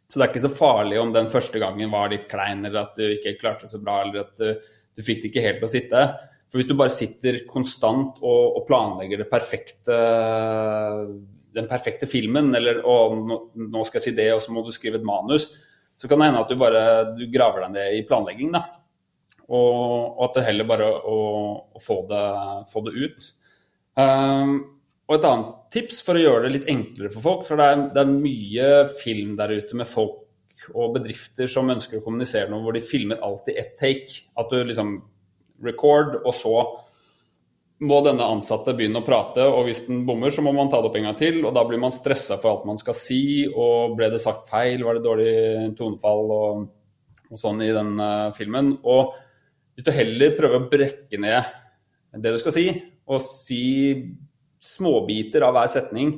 Så 0.06 0.19
det 0.19 0.26
er 0.26 0.31
ikke 0.33 0.45
så 0.45 0.54
farlig 0.54 1.00
om 1.02 1.12
den 1.16 1.31
første 1.33 1.59
gangen 1.62 1.92
var 1.94 2.12
litt 2.12 2.28
klein, 2.30 2.62
eller 2.66 2.83
at 2.85 3.00
du 3.00 3.06
ikke 3.07 3.38
klarte 3.42 3.66
det 3.66 3.74
så 3.74 3.81
bra, 3.81 4.02
eller 4.04 4.26
at 4.28 4.35
du, 4.38 4.74
du 4.95 5.06
fikk 5.06 5.24
det 5.24 5.31
ikke 5.31 5.45
helt 5.47 5.62
til 5.64 5.68
å 5.69 5.74
sitte. 5.74 6.04
For 6.45 6.62
hvis 6.62 6.69
du 6.69 6.76
bare 6.78 6.94
sitter 6.94 7.42
konstant 7.50 8.21
og, 8.21 8.59
og 8.59 8.66
planlegger 8.68 9.26
perfekte, 9.28 9.97
den 11.56 11.69
perfekte 11.71 12.09
filmen, 12.09 12.54
eller 12.56 12.83
å, 12.85 12.97
nå, 13.18 13.40
nå, 13.66 13.85
skal 13.88 14.00
jeg 14.00 14.06
si 14.12 14.18
det, 14.19 14.30
og 14.35 14.44
så 14.45 14.54
må 14.54 14.64
du 14.66 14.71
skrive 14.76 15.02
et 15.02 15.07
manus, 15.07 15.50
så 15.97 16.09
kan 16.12 16.21
det 16.21 16.30
hende 16.30 16.44
at 16.44 16.52
du 16.52 16.59
bare 16.59 16.85
du 17.16 17.26
graver 17.31 17.66
deg 17.66 17.76
ned 17.76 17.97
i 17.97 18.06
planlegging. 18.07 18.54
da. 18.54 18.66
Og, 19.45 20.16
og 20.18 20.21
at 20.28 20.40
det 20.40 20.45
heller 20.47 20.69
bare 20.69 20.88
å, 21.06 21.18
å 21.76 21.81
få, 21.81 22.02
det, 22.09 22.24
få, 22.71 22.85
det, 22.88 22.95
ut. 23.04 23.28
Um, 23.97 24.56
og 25.06 25.18
et 25.18 25.28
annet 25.30 25.52
tips 25.76 26.00
for 26.06 26.18
å 26.18 26.24
gjøre 26.24 26.46
det 26.46 26.54
litt 26.54 26.70
enklere 26.72 27.12
for 27.14 27.26
folk, 27.26 27.44
for 27.48 27.60
det 27.60 27.68
er, 27.72 27.84
det 27.94 28.02
er 28.02 28.14
mye 28.14 28.70
film 28.96 29.36
der 29.40 29.54
ute 29.60 29.78
med 29.80 29.90
folk 29.90 30.22
og 30.74 30.96
bedrifter 30.96 31.50
som 31.52 31.70
ønsker 31.70 32.00
å 32.00 32.06
kommunisere 32.06 32.50
noe 32.50 32.64
hvor 32.64 32.74
de 32.74 32.82
filmer 32.82 33.22
alltid 33.24 33.60
ett 33.60 33.76
take. 33.78 34.24
At 34.40 34.50
du 34.50 34.64
liksom 34.64 34.96
record, 35.66 36.18
og 36.24 36.34
så 36.36 36.56
må 37.86 38.00
denne 38.06 38.28
ansatte 38.32 38.74
begynne 38.76 39.02
å 39.02 39.06
prate, 39.06 39.44
og 39.44 39.68
hvis 39.68 39.84
den 39.90 40.06
bommer, 40.08 40.32
så 40.32 40.44
må 40.46 40.54
man 40.56 40.72
ta 40.72 40.80
det 40.80 40.90
opp 40.90 40.98
en 41.00 41.10
gang 41.10 41.20
til. 41.20 41.42
Og 41.44 41.54
da 41.56 41.66
blir 41.68 41.82
man 41.82 41.94
stressa 41.94 42.40
for 42.40 42.54
alt 42.54 42.68
man 42.70 42.80
skal 42.82 42.96
si, 42.98 43.22
og 43.52 43.98
ble 44.00 44.10
det 44.14 44.24
sagt 44.24 44.48
feil, 44.50 44.84
var 44.88 44.98
det 44.98 45.06
dårlig 45.06 45.36
tonefall 45.78 46.34
og, 46.38 46.66
og 47.30 47.42
sånn 47.42 47.62
i 47.66 47.74
den 47.76 47.94
uh, 48.00 48.32
filmen. 48.38 48.78
Og 48.88 49.16
hvis 49.76 49.88
du 49.88 49.92
heller 49.96 50.38
prøver 50.40 50.62
å 50.62 50.70
brekke 50.72 51.20
ned 51.20 51.54
det 52.24 52.32
du 52.32 52.40
skal 52.40 52.56
si, 52.56 52.70
og 53.12 53.20
si 53.22 53.66
småbiter 54.66 55.45
av 55.45 55.56
hver 55.56 55.72
setning, 55.72 56.18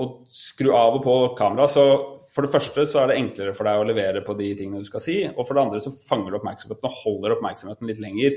og 0.00 0.20
skru 0.30 0.70
av 0.76 1.00
og 1.00 1.04
på 1.04 1.14
kamera, 1.38 1.66
så 1.70 1.84
for 2.30 2.46
det 2.46 2.52
første 2.52 2.84
så 2.86 3.02
er 3.02 3.10
det 3.10 3.18
enklere 3.18 3.54
for 3.56 3.66
deg 3.66 3.80
å 3.80 3.86
levere 3.88 4.22
på 4.22 4.36
de 4.38 4.52
tingene 4.58 4.84
du 4.84 4.86
skal 4.86 5.02
si, 5.02 5.16
og 5.30 5.42
for 5.42 5.56
det 5.56 5.64
andre 5.64 5.80
så 5.82 5.90
fanger 5.94 6.30
du 6.30 6.38
oppmerksomheten 6.38 6.86
og 6.86 6.98
holder 7.02 7.34
oppmerksomheten 7.36 7.90
litt 7.90 8.02
lenger. 8.02 8.36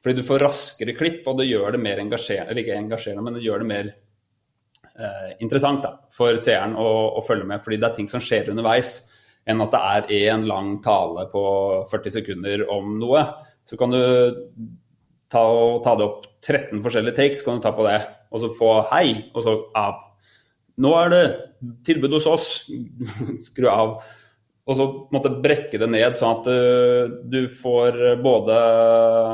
Fordi 0.00 0.20
du 0.20 0.26
får 0.26 0.42
raskere 0.44 0.94
klipp, 0.96 1.26
og 1.28 1.40
det 1.40 1.48
gjør 1.50 1.76
det 1.76 1.82
mer 1.82 2.00
engasjerende, 2.00 2.52
eller 2.52 2.62
ikke 2.62 2.80
engasjerende, 2.80 3.24
men 3.26 3.36
det 3.36 3.44
gjør 3.44 3.62
det 3.62 3.68
mer 3.68 3.90
eh, 3.90 5.28
interessant 5.44 5.84
da, 5.84 5.92
for 6.14 6.38
seeren 6.40 6.76
å, 6.80 6.88
å, 7.18 7.24
følge 7.26 7.48
med. 7.48 7.64
Fordi 7.64 7.80
det 7.82 7.88
er 7.90 7.96
ting 7.98 8.08
som 8.10 8.22
skjer 8.24 8.52
underveis, 8.52 8.94
enn 9.46 9.62
at 9.62 9.74
det 9.74 9.82
er 9.92 10.32
én 10.32 10.48
lang 10.48 10.76
tale 10.84 11.26
på 11.32 11.44
40 11.90 12.16
sekunder 12.18 12.64
om 12.72 12.96
noe. 13.02 13.24
Så 13.66 13.78
kan 13.80 13.92
du 13.92 14.00
ta, 15.32 15.44
ta 15.84 15.94
det 15.98 16.06
opp 16.06 16.26
13 16.46 16.82
forskjellige 16.84 17.18
takes, 17.18 17.42
kan 17.44 17.58
du 17.58 17.64
ta 17.64 17.72
på 17.74 17.86
det, 17.86 17.98
og 18.30 18.42
så 18.42 18.52
få 18.54 18.72
hei, 18.92 19.30
og 19.34 19.42
så 19.44 19.56
av. 19.76 20.02
Nå 20.82 20.92
er 21.00 21.12
det 21.12 21.24
tilbud 21.88 22.18
hos 22.18 22.28
oss. 22.30 22.48
Skru 23.48 23.68
av. 23.72 23.96
Og 24.66 24.78
så 24.78 24.86
måtte 25.14 25.34
brekke 25.42 25.78
det 25.78 25.88
ned 25.88 26.16
sånn 26.18 26.40
at 26.40 26.48
du, 26.48 27.16
du 27.30 27.40
får 27.52 28.00
både 28.22 28.56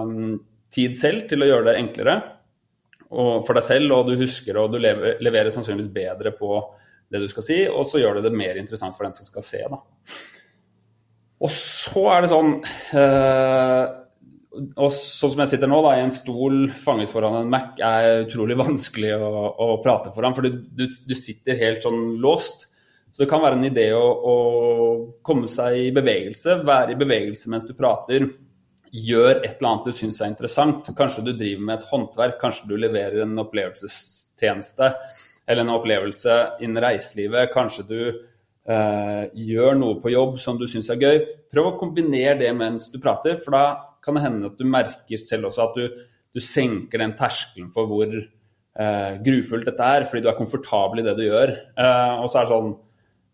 mm, 0.08 0.32
tid 0.72 0.96
selv 0.98 1.26
til 1.30 1.44
å 1.44 1.48
gjøre 1.48 1.70
det 1.70 1.80
enklere 1.80 2.20
for 3.12 3.56
deg 3.56 3.64
selv, 3.66 3.92
og 3.92 4.08
du 4.08 4.14
husker 4.20 4.56
og 4.56 4.70
du 4.72 4.78
lever, 4.80 5.18
leverer 5.20 5.52
sannsynligvis 5.52 5.92
bedre 5.92 6.32
på 6.36 6.60
det 7.12 7.20
du 7.20 7.26
skal 7.28 7.44
si, 7.44 7.58
og 7.68 7.84
så 7.88 8.00
gjør 8.00 8.18
det 8.18 8.28
det 8.28 8.38
mer 8.40 8.56
interessant 8.60 8.96
for 8.96 9.04
den 9.04 9.12
som 9.16 9.28
skal 9.28 9.44
se. 9.44 9.60
da. 9.68 9.80
Og 11.42 11.52
så 11.52 12.04
er 12.14 12.22
det 12.22 12.30
sånn 12.30 12.54
øh, 12.62 13.82
og 14.52 14.90
sånn 14.92 15.32
som 15.32 15.40
jeg 15.42 15.52
sitter 15.54 15.70
nå, 15.70 15.78
da, 15.84 15.94
i 15.96 16.02
en 16.04 16.12
stol 16.12 16.66
fanget 16.76 17.10
foran 17.12 17.38
en 17.40 17.50
Mac, 17.52 17.78
er 17.80 18.26
utrolig 18.26 18.58
vanskelig 18.64 19.14
å, 19.16 19.46
å 19.64 19.68
prate 19.84 20.12
foran. 20.14 20.36
For 20.36 20.46
du, 20.46 20.60
du, 20.68 20.84
du, 20.84 21.14
sitter 21.16 21.60
helt 21.60 21.84
sånn 21.86 22.18
låst. 22.22 22.68
Så 23.12 23.24
det 23.24 23.28
kan 23.28 23.42
være 23.44 23.58
en 23.58 23.68
idé 23.68 23.90
å, 23.96 24.04
å, 24.04 24.36
komme 25.24 25.48
seg 25.50 25.78
i 25.88 25.90
bevegelse, 25.92 26.62
være 26.64 26.94
i 26.94 27.00
bevegelse 27.00 27.52
mens 27.52 27.66
du 27.68 27.74
prater. 27.76 28.24
Gjør 28.92 29.38
et 29.38 29.54
eller 29.54 29.70
annet 29.70 29.88
du 29.88 29.96
syns 29.96 30.20
er 30.20 30.32
interessant. 30.32 30.92
Kanskje 30.96 31.24
du 31.28 31.32
driver 31.32 31.68
med 31.68 31.78
et 31.78 31.88
håndverk, 31.88 32.38
kanskje 32.40 32.68
du 32.68 32.76
leverer 32.80 33.24
en 33.24 33.40
opplevelsestjeneste 33.40 34.92
eller 35.48 35.64
en 35.64 35.74
opplevelse 35.74 36.36
innen 36.64 36.80
reiselivet. 36.84 37.52
Kanskje 37.52 37.86
du 37.88 38.00
eh, 38.08 39.24
gjør 39.32 39.80
noe 39.80 40.00
på 40.00 40.12
jobb 40.12 40.36
som 40.40 40.60
du 40.60 40.68
syns 40.70 40.92
er 40.92 41.00
gøy. 41.00 41.24
Prøv 41.52 41.72
å 41.72 41.78
kombinere 41.80 42.38
det 42.44 42.52
mens 42.56 42.88
du 42.92 43.00
prater, 43.00 43.40
for 43.40 43.56
da 43.56 43.64
kan 44.02 44.18
det 44.18 44.24
hende 44.24 44.50
at 44.50 44.58
du 44.58 44.68
merker 44.68 45.20
selv 45.20 45.48
også 45.48 45.66
at 45.68 45.76
du, 45.78 46.04
du 46.34 46.40
senker 46.42 47.02
den 47.02 47.14
terskelen 47.18 47.70
for 47.74 47.90
hvor 47.90 48.08
eh, 48.12 49.18
grufullt 49.24 49.68
dette 49.68 49.90
er, 49.96 50.06
fordi 50.08 50.24
du 50.24 50.30
er 50.32 50.38
komfortabel 50.38 51.02
i 51.02 51.06
det 51.06 51.16
du 51.18 51.26
gjør. 51.26 51.54
Eh, 51.76 52.14
og 52.22 52.30
så 52.30 52.40
er 52.40 52.48
det 52.48 52.54
sånn 52.54 52.72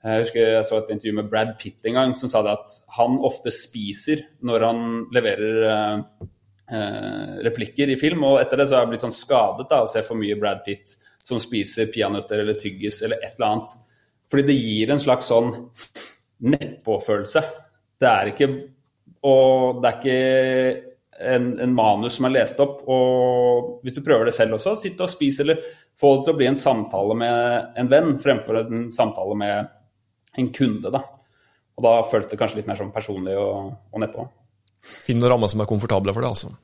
Jeg 0.09 0.23
husker 0.23 0.51
jeg 0.53 0.67
så 0.69 0.77
et 0.79 0.91
intervju 0.95 1.15
med 1.17 1.31
Brad 1.31 1.57
Pitt 1.59 1.87
en 1.91 1.97
gang 1.99 2.13
som 2.15 2.31
sa 2.31 2.43
det 2.47 2.53
at 2.55 2.77
han 2.95 3.17
ofte 3.27 3.51
spiser 3.55 4.23
når 4.47 4.67
han 4.69 4.85
leverer 5.15 5.65
eh, 5.73 6.27
eh 6.69 7.35
replikker 7.49 7.91
i 7.91 7.99
film, 7.99 8.25
og 8.29 8.41
etter 8.43 8.61
det 8.61 8.69
så 8.69 8.77
har 8.77 8.85
jeg 8.85 8.93
blitt 8.93 9.07
sånn 9.07 9.17
skadet 9.17 9.73
av 9.75 9.87
å 9.87 9.91
se 9.91 10.05
for 10.07 10.21
mye 10.21 10.39
Brad 10.39 10.63
Pitt 10.67 10.95
som 11.25 11.41
spiser 11.43 11.91
peanøtter 11.93 12.41
eller 12.43 12.57
tyggis 12.61 13.03
eller 13.03 13.21
et 13.25 13.35
eller 13.37 13.49
annet. 13.49 13.75
Fordi 14.31 14.45
det 14.49 14.57
gir 14.57 14.93
en 14.93 15.01
slags 15.01 15.29
sånn 15.33 15.51
nedpåfølelse. 16.53 17.43
Det 17.99 18.09
er 18.09 18.31
ikke 18.33 18.49
og 19.27 19.81
det 19.83 19.91
er 19.91 19.99
ikke 19.99 20.85
en, 21.19 21.49
en, 21.59 21.75
manus 21.75 22.19
som 22.19 22.29
er 22.29 22.37
lest 22.37 22.61
opp. 22.63 22.83
Og 22.91 23.83
hvis 23.83 23.97
du 23.97 24.03
prøver 24.07 24.29
det 24.29 24.37
selv 24.37 24.59
også, 24.59 24.77
sitte 24.79 25.07
og 25.07 25.13
spise 25.13 25.45
eller 25.45 25.63
få 25.99 26.17
det 26.17 26.29
til 26.29 26.35
å 26.35 26.39
bli 26.39 26.49
en 26.51 26.59
samtale 26.59 27.17
med 27.19 27.79
en 27.81 27.91
venn 27.91 28.15
fremfor 28.23 28.63
en 28.63 28.87
samtale 28.95 29.39
med 29.39 29.73
en 30.39 30.51
kunde. 30.55 30.93
da. 30.95 31.03
Og 31.79 31.87
da 31.87 31.95
føles 32.11 32.31
det 32.31 32.39
kanskje 32.39 32.61
litt 32.61 32.71
mer 32.71 32.79
sånn 32.79 32.95
personlig 32.95 33.37
og, 33.39 33.75
og 33.93 34.03
nedpå. 34.03 34.27
Finn 34.79 35.19
noen 35.19 35.35
rammer 35.35 35.51
som 35.51 35.63
er 35.63 35.71
komfortable 35.71 36.15
for 36.15 36.23
deg, 36.23 36.35
altså? 36.37 36.55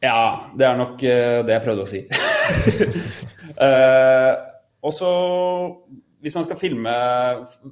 Ja, 0.00 0.48
det 0.56 0.64
er 0.64 0.78
nok 0.80 1.02
uh, 1.04 1.40
det 1.44 1.56
jeg 1.58 1.64
prøvde 1.64 1.84
å 1.84 1.88
si. 1.88 2.00
uh, 3.60 4.32
og 4.86 4.94
så 4.96 5.10
hvis 6.20 6.34
man 6.36 6.44
skal 6.44 6.58
filme, 6.60 6.92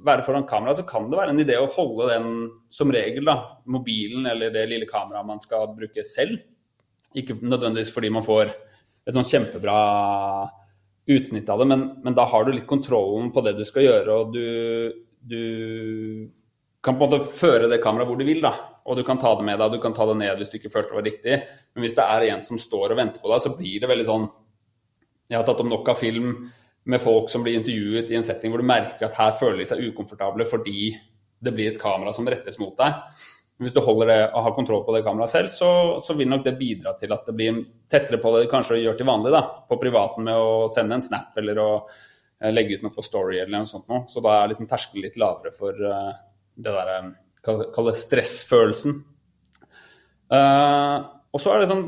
være 0.05 0.23
foran 0.25 0.47
kamera, 0.49 0.73
så 0.73 0.85
kan 0.87 1.09
det 1.09 1.19
være 1.19 1.35
en 1.35 1.41
idé 1.43 1.57
å 1.59 1.69
holde 1.69 2.09
den 2.09 2.29
som 2.73 2.89
regel, 2.93 3.27
da, 3.29 3.35
mobilen 3.69 4.25
eller 4.29 4.53
det 4.53 4.65
lille 4.71 4.89
kameraet 4.89 5.27
man 5.27 5.41
skal 5.43 5.69
bruke 5.75 6.05
selv. 6.07 6.41
Ikke 7.17 7.37
nødvendigvis 7.37 7.93
fordi 7.93 8.09
man 8.13 8.25
får 8.25 8.49
et 8.49 9.13
sånn 9.15 9.27
kjempebra 9.27 9.77
utsnitt 11.09 11.49
av 11.49 11.61
det, 11.61 11.69
men, 11.69 11.85
men, 12.03 12.15
da 12.17 12.25
har 12.29 12.45
du 12.45 12.51
litt 12.53 12.67
kontrollen 12.69 13.31
på 13.33 13.41
det 13.45 13.55
du 13.57 13.63
skal 13.65 13.85
gjøre, 13.85 14.17
og 14.17 14.33
du, 14.33 14.97
du 15.21 15.41
kan 16.85 16.97
på 16.97 17.05
en 17.05 17.13
måte 17.13 17.31
føre 17.37 17.69
det 17.69 17.81
kameraet 17.83 18.09
hvor 18.09 18.19
du 18.19 18.25
vil, 18.27 18.41
da. 18.45 18.55
Og 18.89 18.97
du 18.97 19.03
kan 19.05 19.19
ta 19.21 19.35
det 19.37 19.45
med 19.45 19.59
deg, 19.61 19.75
du 19.75 19.81
kan 19.83 19.93
ta 19.93 20.07
det 20.09 20.17
ned 20.17 20.39
hvis 20.39 20.49
du 20.49 20.57
ikke 20.57 20.71
følte 20.73 20.89
det 20.93 20.97
var 20.97 21.05
riktig. 21.05 21.41
Men 21.75 21.85
hvis 21.85 21.97
det 21.97 22.05
er 22.05 22.31
en 22.31 22.41
som 22.41 22.61
står 22.61 22.95
og 22.95 22.97
venter 22.97 23.21
på 23.21 23.29
deg, 23.29 23.43
så 23.43 23.51
blir 23.57 23.83
det 23.83 23.89
veldig 23.91 24.05
sånn 24.07 24.25
Jeg 25.29 25.37
har 25.37 25.45
tatt 25.45 25.61
om 25.61 25.69
nok 25.69 25.91
av 25.91 25.99
film 25.99 26.31
med 26.89 27.01
folk 27.03 27.29
som 27.29 27.43
blir 27.45 27.59
intervjuet 27.59 28.11
i 28.11 28.17
en 28.17 28.25
setting 28.25 28.53
hvor 28.53 28.63
du 28.63 28.67
merker 28.67 29.07
at 29.07 29.17
her 29.19 29.35
føler 29.37 29.61
de 29.61 29.67
seg 29.69 29.83
ukomfortable 29.89 30.47
fordi 30.49 30.93
det 31.39 31.53
blir 31.55 31.71
et 31.71 31.81
kamera 31.81 32.13
som 32.15 32.27
rettes 32.27 32.59
mot 32.59 32.73
deg. 32.77 33.19
Hvis 33.59 33.75
du 33.75 33.81
holder 33.83 34.07
det 34.07 34.19
og 34.27 34.43
har 34.45 34.55
kontroll 34.55 34.85
på 34.87 34.93
det 34.95 35.03
kameraet 35.03 35.31
selv, 35.33 35.51
så, 35.51 35.71
så, 36.03 36.15
vil 36.15 36.29
nok 36.31 36.45
det 36.45 36.55
bidra 36.59 36.93
til 36.99 37.11
at 37.11 37.27
det 37.27 37.35
blir 37.35 37.59
tettere 37.91 38.19
på 38.23 38.31
det 38.33 38.45
du 38.45 38.51
kanskje 38.51 38.79
gjør 38.79 38.95
til 38.99 39.09
vanlig, 39.09 39.33
da, 39.35 39.41
på 39.67 39.77
privaten 39.81 40.27
med 40.27 40.39
å 40.39 40.69
sende 40.71 40.95
en 40.95 41.03
snap 41.03 41.35
eller 41.39 41.59
å 41.59 41.69
uh, 41.83 42.51
legge 42.53 42.79
ut 42.79 42.85
noe 42.85 42.95
på 42.95 43.03
Story 43.03 43.41
eller 43.41 43.57
noe 43.57 43.69
sånt 43.69 43.89
noe. 43.91 44.05
Så 44.11 44.23
da 44.23 44.37
er 44.37 44.51
liksom 44.51 44.69
terskelen 44.71 45.03
litt 45.03 45.19
lavere 45.19 45.51
for 45.55 45.75
uh, 45.75 46.13
det 46.55 46.71
derre 46.71 47.01
uh, 47.09 47.17
Kall 47.39 47.93
stressfølelsen. 47.95 48.97
Uh, 50.27 51.07
og 51.31 51.41
så 51.41 51.53
er 51.53 51.61
det 51.61 51.69
sånn 51.71 51.85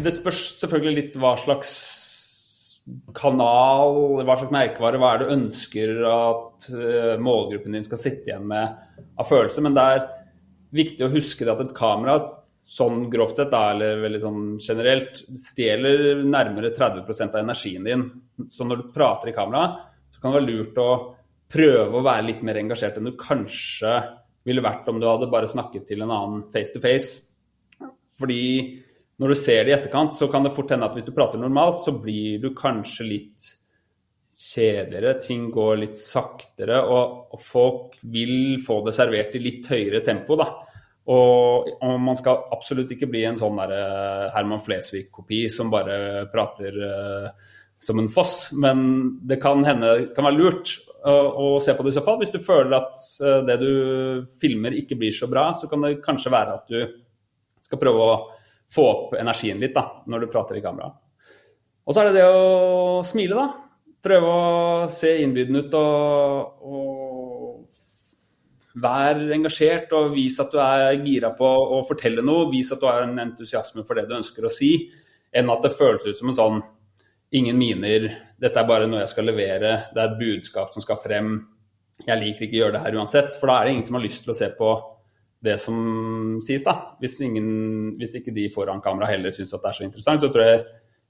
Det 0.00 0.12
spørs 0.14 0.38
selvfølgelig 0.60 0.94
litt 0.96 1.16
hva 1.20 1.34
slags 1.40 1.72
kanal, 3.14 4.20
hva 4.24 4.36
slags 4.38 4.54
merkevare, 4.54 4.98
hva 5.00 5.12
er 5.12 5.20
det 5.20 5.28
du 5.28 5.34
ønsker 5.36 5.92
at 6.10 6.68
uh, 6.74 7.14
målgruppen 7.22 7.76
din 7.76 7.86
skal 7.86 8.00
sitte 8.02 8.32
igjen 8.32 8.48
med 8.50 8.76
av 9.20 9.28
følelse. 9.28 9.62
Men 9.64 9.76
det 9.76 9.86
er 9.94 10.04
viktig 10.74 11.06
å 11.06 11.12
huske 11.12 11.48
at 11.50 11.62
et 11.64 11.76
kamera, 11.76 12.18
sånn 12.70 13.08
grovt 13.10 13.40
sett, 13.40 13.50
da, 13.50 13.72
eller 13.74 14.02
veldig 14.04 14.20
sånn 14.22 14.42
generelt, 14.62 15.22
stjeler 15.42 16.20
nærmere 16.22 16.70
30% 16.76 17.34
av 17.34 17.42
energien 17.42 17.86
din. 17.86 18.04
Så 18.52 18.66
når 18.66 18.82
du 18.82 18.92
prater 18.94 19.32
i 19.32 19.36
kamera, 19.36 19.64
så 20.10 20.22
kan 20.22 20.30
det 20.30 20.40
være 20.40 20.50
lurt 20.50 20.78
å 20.78 20.90
prøve 21.50 21.98
å 21.98 22.04
være 22.06 22.28
litt 22.28 22.44
mer 22.46 22.60
engasjert 22.60 23.00
enn 23.00 23.10
du 23.10 23.16
kanskje 23.18 23.96
ville 24.46 24.62
vært 24.64 24.88
om 24.88 25.00
du 25.00 25.08
hadde 25.08 25.28
bare 25.32 25.50
snakket 25.50 25.88
til 25.88 26.04
en 26.04 26.14
annen 26.14 26.44
face 26.52 26.72
to 26.74 26.82
face. 26.82 27.90
Fordi 28.20 28.42
når 29.20 29.34
du 29.34 29.36
ser 29.36 29.66
det 29.66 29.72
i 29.72 29.76
etterkant, 29.76 30.14
så 30.16 30.30
kan 30.32 30.46
det 30.46 30.54
fort 30.56 30.70
hende 30.72 30.86
at 30.88 30.94
hvis 30.96 31.04
du 31.04 31.12
prater 31.12 31.40
normalt, 31.40 31.82
så 31.82 31.92
blir 31.92 32.40
du 32.40 32.54
kanskje 32.56 33.04
litt 33.04 33.48
kjedeligere. 34.32 35.18
Ting 35.20 35.50
går 35.52 35.76
litt 35.82 35.98
saktere, 36.00 36.78
og, 36.80 37.34
og 37.34 37.42
folk 37.44 37.98
vil 38.14 38.56
få 38.64 38.80
det 38.86 38.94
servert 38.96 39.36
i 39.36 39.42
litt 39.44 39.68
høyere 39.68 40.00
tempo. 40.06 40.38
da. 40.40 40.48
Og, 41.10 41.68
og, 41.82 41.94
man 42.00 42.16
skal 42.16 42.46
absolutt 42.54 42.94
ikke 42.94 43.10
bli 43.12 43.26
en 43.28 43.36
sånn 43.36 43.60
der, 43.60 43.76
uh, 43.76 44.26
Herman 44.32 44.62
Flesvig-kopi 44.64 45.42
som 45.52 45.72
bare 45.72 46.26
prater 46.32 46.80
uh, 46.80 47.52
som 47.76 48.00
en 48.00 48.08
foss. 48.08 48.54
Men 48.56 48.86
det 49.20 49.40
kan 49.44 49.66
hende 49.68 50.14
kan 50.16 50.30
være 50.30 50.40
lurt 50.40 50.76
å, 51.04 51.12
å 51.12 51.46
se 51.60 51.76
på 51.76 51.84
det 51.84 51.92
i 51.92 52.00
så 52.00 52.06
fall. 52.08 52.20
Hvis 52.24 52.32
du 52.32 52.40
føler 52.40 52.72
at 52.78 53.06
det 53.48 53.60
du 53.60 53.72
filmer 54.40 54.80
ikke 54.80 54.96
blir 55.00 55.12
så 55.16 55.28
bra, 55.28 55.50
så 55.56 55.68
kan 55.68 55.84
det 55.84 55.98
kanskje 56.04 56.32
være 56.32 56.60
at 56.60 56.72
du 56.72 57.00
skal 57.68 57.80
prøve 57.80 58.04
å 58.06 58.20
få 58.70 58.86
opp 58.86 59.14
energien 59.18 59.60
litt 59.62 59.74
da, 59.74 60.02
når 60.06 60.24
du 60.24 60.32
prater 60.32 60.58
i 60.58 60.64
kamera. 60.64 60.90
Og 61.86 61.94
så 61.94 62.02
er 62.02 62.06
det 62.10 62.20
det 62.20 62.28
å 62.28 63.02
smile, 63.06 63.34
da. 63.34 63.48
Prøve 64.00 64.32
å 64.32 64.88
se 64.92 65.10
innbydende 65.20 65.60
ut 65.66 65.74
og, 65.76 66.62
og 66.64 66.80
være 68.80 69.34
engasjert 69.34 69.92
og 69.98 70.14
vis 70.14 70.40
at 70.40 70.52
du 70.54 70.58
er 70.62 70.94
gira 71.04 71.30
på 71.36 71.46
å 71.46 71.86
fortelle 71.88 72.22
noe. 72.24 72.50
Vis 72.52 72.72
at 72.72 72.80
du 72.80 72.86
har 72.88 73.02
en 73.04 73.18
entusiasme 73.20 73.84
for 73.84 73.94
det 73.98 74.06
du 74.08 74.16
ønsker 74.16 74.46
å 74.46 74.52
si, 74.52 74.90
enn 75.34 75.52
at 75.52 75.62
det 75.66 75.74
føles 75.74 76.06
ut 76.06 76.16
som 76.16 76.28
en 76.30 76.38
sånn 76.38 76.62
ingen 77.36 77.58
miner, 77.58 78.08
dette 78.40 78.58
er 78.58 78.66
bare 78.66 78.86
noe 78.90 79.04
jeg 79.04 79.12
skal 79.12 79.28
levere, 79.28 79.92
det 79.94 80.00
er 80.00 80.08
et 80.08 80.18
budskap 80.18 80.72
som 80.74 80.82
skal 80.82 80.98
frem. 80.98 81.34
Jeg 82.06 82.18
liker 82.18 82.46
ikke 82.46 82.56
å 82.56 82.62
gjøre 82.64 82.76
det 82.78 82.84
her 82.86 82.96
uansett, 82.98 83.36
for 83.38 83.50
da 83.50 83.58
er 83.58 83.68
det 83.68 83.76
ingen 83.76 83.86
som 83.86 83.98
har 83.98 84.06
lyst 84.06 84.24
til 84.24 84.32
å 84.32 84.38
se 84.38 84.48
på 84.56 84.70
det 85.44 85.56
som 85.60 85.76
sies, 86.44 86.64
da. 86.66 86.74
Hvis, 87.00 87.16
ingen, 87.24 87.94
hvis 88.00 88.18
ikke 88.18 88.34
de 88.36 88.48
foran 88.52 88.82
kamera 88.84 89.08
heller 89.10 89.32
syns 89.34 89.54
at 89.56 89.62
det 89.62 89.70
er 89.70 89.78
så 89.78 89.86
interessant, 89.86 90.22
så 90.22 90.28
tror 90.32 90.44
jeg 90.46 90.64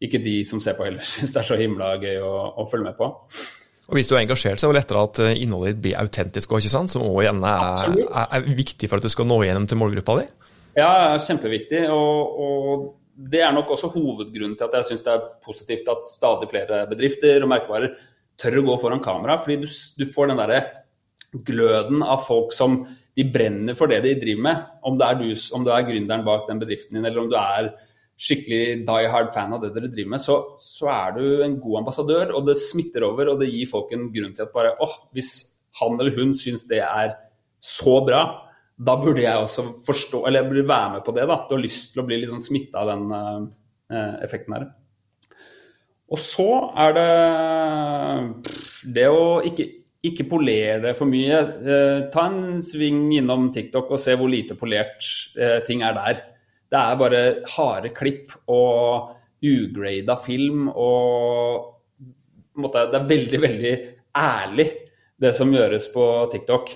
ikke 0.07 0.21
de 0.25 0.37
som 0.49 0.63
ser 0.63 0.77
på 0.79 0.87
heller 0.87 1.07
syns 1.13 1.35
det 1.35 1.43
er 1.43 1.49
så 1.49 1.59
himla 1.61 1.97
gøy 2.03 2.21
å, 2.23 2.35
å, 2.63 2.69
følge 2.71 2.91
med 2.91 2.99
på. 3.01 3.11
Og 3.91 3.99
Hvis 3.99 4.07
du 4.07 4.15
er 4.15 4.23
engasjert, 4.23 4.63
så 4.63 4.69
er 4.69 4.75
det 4.75 4.83
lettere 4.85 5.03
at 5.09 5.19
eh, 5.25 5.41
innholdet 5.43 5.75
ditt 5.75 5.83
blir 5.89 5.99
autentisk, 5.99 6.55
sant? 6.71 6.93
som 6.93 7.03
også 7.09 7.27
gjerne 7.27 7.57
er, 7.57 7.97
er, 8.07 8.29
er, 8.39 8.47
viktig 8.55 8.91
for 8.91 9.01
at 9.01 9.07
du 9.09 9.11
skal 9.11 9.27
nå 9.27 9.41
igjennom 9.43 9.67
til 9.67 9.81
målgruppa 9.81 10.21
di? 10.21 10.29
Ja, 10.79 10.93
kjempeviktig. 11.19 11.83
Og, 11.91 12.39
og, 12.45 12.89
det 13.31 13.43
er 13.45 13.51
nok 13.53 13.75
også 13.75 13.91
hovedgrunnen 13.93 14.55
til 14.57 14.65
at 14.65 14.79
jeg 14.79 14.87
syns 14.93 15.03
det 15.05 15.11
er 15.13 15.25
positivt 15.45 15.91
at 15.93 16.07
stadig 16.09 16.47
flere 16.49 16.85
bedrifter 16.89 17.43
og 17.45 17.51
merkevarer 17.51 17.91
tør 18.41 18.63
å 18.63 18.65
gå 18.71 18.77
foran 18.81 19.03
kamera. 19.05 19.37
Fordi 19.43 19.59
du, 19.61 19.67
du 19.99 20.07
får 20.09 20.31
den 20.31 20.41
derre 20.41 20.61
gløden 21.51 22.01
av 22.07 22.23
folk 22.25 22.55
som 22.57 22.79
de 23.21 23.29
brenner 23.35 23.77
for 23.77 23.91
det 23.91 24.01
de 24.07 24.17
driver 24.19 24.45
med. 24.49 24.67
Om 24.89 24.99
det 24.99 25.07
er 25.07 25.21
du, 25.21 25.29
om 25.57 25.65
du 25.67 25.71
er 25.75 25.87
gründeren 25.87 26.27
bak 26.27 26.49
den 26.49 26.61
bedriften 26.63 26.97
din, 26.97 27.07
eller 27.07 27.23
om 27.23 27.31
du 27.31 27.37
er 27.39 27.73
skikkelig 28.21 28.83
die 28.89 29.09
hard 29.13 29.31
fan 29.33 29.55
av 29.57 29.63
det 29.65 29.73
dere 29.77 29.89
driver 29.93 30.15
med, 30.15 30.23
så, 30.23 30.37
så, 30.61 30.91
er 30.93 31.17
du 31.17 31.25
en 31.45 31.57
god 31.63 31.81
ambassadør, 31.81 32.35
og 32.37 32.45
det 32.49 32.59
smitter 32.61 33.07
over, 33.09 33.33
og 33.33 33.41
det 33.41 33.49
gir 33.53 33.71
folk 33.71 33.93
en 33.97 34.11
grunn 34.13 34.35
til 34.37 34.45
at 34.45 34.53
bare 34.53 34.75
åh, 34.85 34.99
hvis 35.17 35.33
han 35.81 35.97
eller 35.97 36.17
hun 36.19 36.35
syns 36.37 36.67
det 36.69 36.83
er 36.85 37.15
så 37.61 38.01
bra, 38.05 38.25
da 38.81 38.97
burde 39.01 39.25
jeg 39.25 39.41
også 39.41 39.67
forstå, 39.87 40.25
eller 40.27 40.43
jeg 40.43 40.51
burde 40.51 40.69
være 40.69 40.93
med 40.97 41.05
på 41.07 41.15
det. 41.17 41.27
da. 41.29 41.41
Du 41.49 41.57
har 41.57 41.65
lyst 41.65 41.93
til 41.93 42.03
å 42.03 42.07
bli 42.09 42.21
litt 42.21 42.33
sånn 42.33 42.45
smitta 42.45 42.81
av 42.81 42.93
den 42.93 43.11
uh, 43.13 44.15
effekten 44.25 44.57
her. 44.57 44.71
Og 46.11 46.19
så 46.19 46.49
er 46.81 46.97
det 46.97 47.11
det 48.97 49.07
å 49.13 49.39
ikke, 49.47 49.67
ikke 50.07 50.29
polere 50.31 50.81
det 50.87 50.95
for 50.97 51.11
mye. 51.11 51.39
Eh, 51.61 51.97
ta 52.13 52.27
en 52.31 52.61
sving 52.65 53.11
innom 53.19 53.51
TikTok 53.53 53.91
og 53.93 54.01
se 54.01 54.17
hvor 54.17 54.31
lite 54.33 54.57
polert 54.59 55.05
eh, 55.37 55.59
ting 55.67 55.85
er 55.85 55.97
der. 55.97 56.23
Det 56.71 56.79
er 56.79 57.01
bare 57.01 57.23
harde 57.57 57.91
klipp 57.93 58.33
og 58.49 59.17
ugrada 59.45 60.17
film 60.21 60.69
og 60.69 61.77
måtte, 62.61 62.87
Det 62.93 63.01
er 63.01 63.09
veldig, 63.09 63.41
veldig 63.41 63.75
ærlig, 64.17 64.69
det 65.21 65.35
som 65.37 65.53
gjøres 65.53 65.89
på 65.93 66.05
TikTok. 66.33 66.73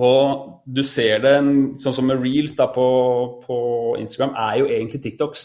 Og 0.00 0.62
du 0.64 0.82
ser 0.86 1.20
det, 1.20 1.34
sånn 1.80 1.96
som 1.96 2.06
med 2.08 2.22
reels 2.22 2.54
da, 2.56 2.70
på, 2.72 2.86
på, 3.44 3.58
Instagram, 4.00 4.32
er 4.38 4.60
jo 4.60 4.68
egentlig 4.70 5.02
TikToks. 5.04 5.42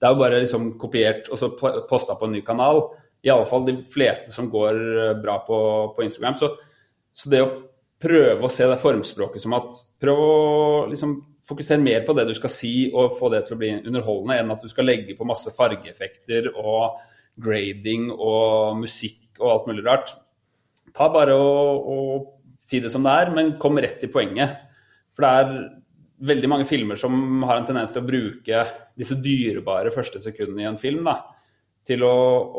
Det 0.00 0.08
er 0.08 0.12
jo 0.12 0.20
bare 0.20 0.40
liksom 0.42 0.74
kopiert 0.80 1.30
og 1.32 1.40
så 1.40 1.52
posta 1.88 2.16
på 2.18 2.28
en 2.28 2.36
ny 2.36 2.42
kanal. 2.44 2.82
Iallfall 3.24 3.66
de 3.66 3.76
fleste 3.88 4.32
som 4.34 4.50
går 4.52 4.80
eh, 5.08 5.14
bra 5.20 5.38
på, 5.46 5.58
på 5.96 6.04
Instagram. 6.04 6.36
Så, 6.40 6.50
så, 7.12 7.30
det 7.32 7.42
å 7.44 7.52
prøve 8.04 8.44
å 8.44 8.52
se 8.52 8.66
det 8.68 8.80
formspråket 8.82 9.44
som 9.44 9.56
at 9.56 9.78
Prøv 10.02 10.20
å 10.20 10.34
liksom 10.90 11.16
fokusere 11.44 11.80
mer 11.80 12.04
på 12.04 12.14
det 12.16 12.26
du 12.28 12.34
skal 12.36 12.52
si 12.52 12.74
og 12.92 13.16
få 13.18 13.30
det 13.32 13.44
til 13.46 13.56
å 13.56 13.60
bli 13.60 13.70
underholdende, 13.76 14.38
enn 14.40 14.52
at 14.52 14.64
du 14.64 14.68
skal 14.70 14.88
legge 14.88 15.16
på 15.16 15.26
masse 15.28 15.52
fargeeffekter 15.56 16.50
og 16.54 17.00
grading 17.40 18.10
og 18.14 18.78
musikk 18.80 19.40
og 19.40 19.50
alt 19.50 19.68
mulig 19.68 19.84
rart. 19.86 20.14
Ta 20.94 21.08
bare 21.12 21.34
og, 21.36 21.88
og 21.90 22.60
si 22.60 22.80
det 22.80 22.92
som 22.92 23.04
det 23.04 23.12
er, 23.12 23.32
men 23.34 23.56
kom 23.60 23.80
rett 23.80 23.98
til 24.00 24.12
poenget. 24.12 24.60
For 25.14 25.26
det 25.26 25.32
er 25.40 25.54
veldig 26.24 26.50
mange 26.50 26.68
filmer 26.68 26.98
som 27.00 27.44
har 27.44 27.58
en 27.58 27.68
tendens 27.68 27.92
til 27.92 28.04
å 28.04 28.08
bruke 28.08 28.64
disse 28.96 29.16
dyrebare 29.20 29.92
første 29.94 30.22
sekundene 30.22 30.64
i 30.64 30.68
en 30.70 30.80
film 30.80 31.04
da, 31.08 31.18
til 31.86 32.04
å, 32.06 32.14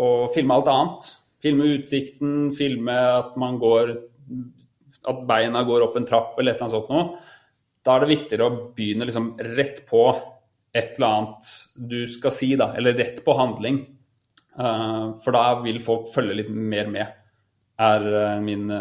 å, 0.06 0.08
filme 0.34 0.58
alt 0.58 0.72
annet. 0.72 1.08
Filme 1.42 1.70
utsikten, 1.76 2.52
filme 2.56 2.94
at 2.94 3.36
man 3.38 3.60
går 3.62 3.92
At 5.06 5.20
beina 5.30 5.62
går 5.68 5.84
opp 5.86 5.98
en 6.00 6.08
trapp 6.10 6.40
eller 6.40 6.54
et 6.54 6.58
eller 6.58 6.66
annet 6.66 6.74
sånt 6.74 6.88
noe. 6.90 7.20
Da 7.86 7.94
er 7.94 8.02
det 8.02 8.16
viktigere 8.16 8.48
å 8.48 8.56
begynne 8.74 9.06
liksom 9.06 9.36
rett 9.58 9.84
på 9.86 10.08
et 10.76 10.98
eller 10.98 11.08
annet 11.08 11.52
du 11.78 12.00
skal 12.10 12.34
si, 12.34 12.50
da, 12.58 12.72
eller 12.78 12.98
rett 12.98 13.22
på 13.26 13.36
handling. 13.38 13.84
Uh, 14.58 15.14
for 15.22 15.36
da 15.36 15.60
vil 15.62 15.78
folk 15.84 16.10
følge 16.10 16.40
litt 16.40 16.50
mer 16.50 16.90
med, 16.90 17.14
er 17.86 18.08
uh, 18.10 18.42
min 18.42 18.72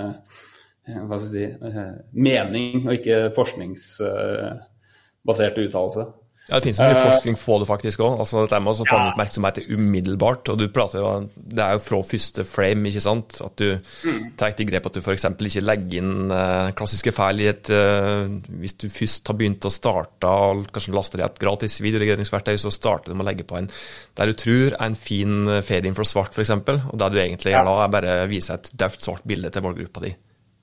Eh, 0.85 1.01
hva 1.09 1.17
skal 1.17 1.33
jeg 1.33 1.33
si, 1.33 1.47
eh, 1.65 1.97
mening, 2.13 2.85
og 2.85 2.93
ikke 2.99 3.33
forskningsbasert 3.37 5.57
uttalelse. 5.63 6.03
Ja, 6.45 6.59
Det 6.59 6.67
finnes 6.67 6.81
mye 6.83 6.97
uh, 6.99 7.05
forskning 7.07 7.39
på 7.41 7.55
det 7.63 7.67
faktisk 7.71 8.03
òg. 8.05 8.19
Altså, 8.21 8.43
dette 8.45 8.59
med 8.61 8.75
å 8.75 8.85
fange 8.85 9.07
ja. 9.07 9.13
oppmerksomhet 9.15 9.61
umiddelbart. 9.65 10.51
og 10.53 10.59
du 10.61 10.67
prater 10.69 11.01
jo, 11.01 11.13
Det 11.35 11.63
er 11.65 11.79
jo 11.79 11.83
fra 11.87 12.01
første 12.11 12.45
frame, 12.45 12.91
ikke 12.91 13.01
sant? 13.01 13.39
At 13.41 13.57
du 13.61 13.79
mm. 13.79 14.19
tar 14.41 14.53
til 14.59 14.69
grep 14.69 14.91
at 14.91 14.99
du 14.99 15.01
f.eks. 15.01 15.25
ikke 15.33 15.65
legger 15.65 16.03
inn 16.03 16.29
uh, 16.29 16.69
klassiske 16.77 17.15
feil 17.17 17.41
i 17.41 17.49
et 17.49 17.71
uh, 17.73 18.29
Hvis 18.61 18.77
du 18.83 18.91
først 18.93 19.33
har 19.33 19.39
begynt 19.41 19.65
å 19.65 19.73
starte 19.73 20.29
og 20.29 20.69
kanskje 20.75 20.95
laster 20.97 21.23
i 21.23 21.25
et 21.25 21.41
gratis 21.41 21.79
videoredigeringsverktøy, 21.81 22.59
så 22.61 22.73
starter 22.75 23.13
du 23.13 23.17
med 23.17 23.25
å 23.25 23.31
legge 23.31 23.49
på 23.49 23.57
en 23.61 23.71
der 24.15 24.31
du 24.31 24.37
tror 24.39 24.77
er 24.77 24.85
en 24.85 24.95
fin 24.99 25.49
fade-in 25.65 25.97
for 25.97 26.07
svart, 26.07 26.37
f.eks. 26.37 26.53
Og 26.53 26.95
det 27.01 27.11
du 27.11 27.19
egentlig 27.23 27.57
gjør 27.57 27.67
da, 27.71 27.75
er 27.83 27.97
bare 27.97 28.15
å 28.23 28.31
vise 28.31 28.55
et 28.55 28.71
døvt 28.77 29.09
svart 29.09 29.27
bilde 29.27 29.51
til 29.51 29.65
målgruppa 29.65 30.05
di 30.05 30.13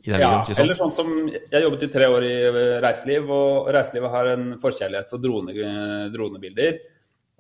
ja, 0.06 0.18
videoen. 0.18 0.62
Eller 0.64 0.78
sånn 0.78 0.94
som 0.96 1.12
Jeg 1.30 1.64
jobbet 1.64 1.86
i 1.86 1.92
tre 1.94 2.08
år 2.10 2.26
i 2.26 2.36
reiseliv, 2.84 3.30
og 3.32 3.70
reiselivet 3.76 4.14
har 4.16 4.32
en 4.34 4.48
forkjærlighet 4.62 5.14
for 5.14 5.24
drone, 5.24 5.56
dronebilder. 6.14 6.82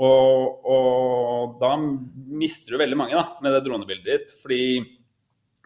Og, 0.01 0.65
og, 0.65 1.59
da 1.61 1.75
mister 1.77 2.73
du 2.73 2.81
veldig 2.81 2.97
mange 2.97 3.17
da, 3.17 3.25
med 3.43 3.53
det 3.55 3.63
dronebildet 3.67 4.07
ditt. 4.09 4.35
Fordi 4.41 4.63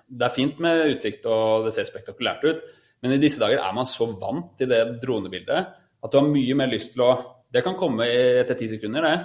det 0.05 0.27
er 0.27 0.35
fint 0.35 0.59
med 0.61 0.91
utsikt 0.93 1.25
og 1.31 1.65
det 1.65 1.73
ser 1.75 1.87
spektakulært 1.87 2.43
ut, 2.45 2.59
men 3.01 3.15
i 3.15 3.21
disse 3.21 3.41
dager 3.41 3.61
er 3.61 3.73
man 3.73 3.87
så 3.89 4.05
vant 4.21 4.53
til 4.59 4.69
det 4.69 4.83
dronebildet 5.01 5.71
at 6.05 6.13
du 6.13 6.19
har 6.19 6.27
mye 6.29 6.57
mer 6.57 6.69
lyst 6.69 6.93
til 6.93 7.05
å 7.07 7.15
Det 7.55 7.63
kan 7.63 7.77
komme 7.79 8.03
etter 8.03 8.57
ti 8.59 8.67
sekunder, 8.67 9.05
det. 9.05 9.17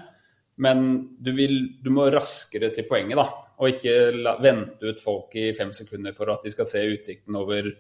Men 0.60 0.86
du, 1.18 1.32
vil, 1.36 1.56
du 1.80 1.90
må 1.94 2.08
raskere 2.12 2.68
til 2.74 2.86
poenget, 2.88 3.16
da. 3.18 3.26
Og 3.60 3.74
ikke 3.74 3.94
la, 4.16 4.36
vente 4.42 4.92
ut 4.92 5.02
folk 5.02 5.36
i 5.36 5.50
fem 5.56 5.72
sekunder 5.76 6.16
for 6.16 6.32
at 6.32 6.44
de 6.44 6.52
skal 6.52 6.68
se 6.68 6.84
utsikten 6.94 7.36
over 7.40 7.72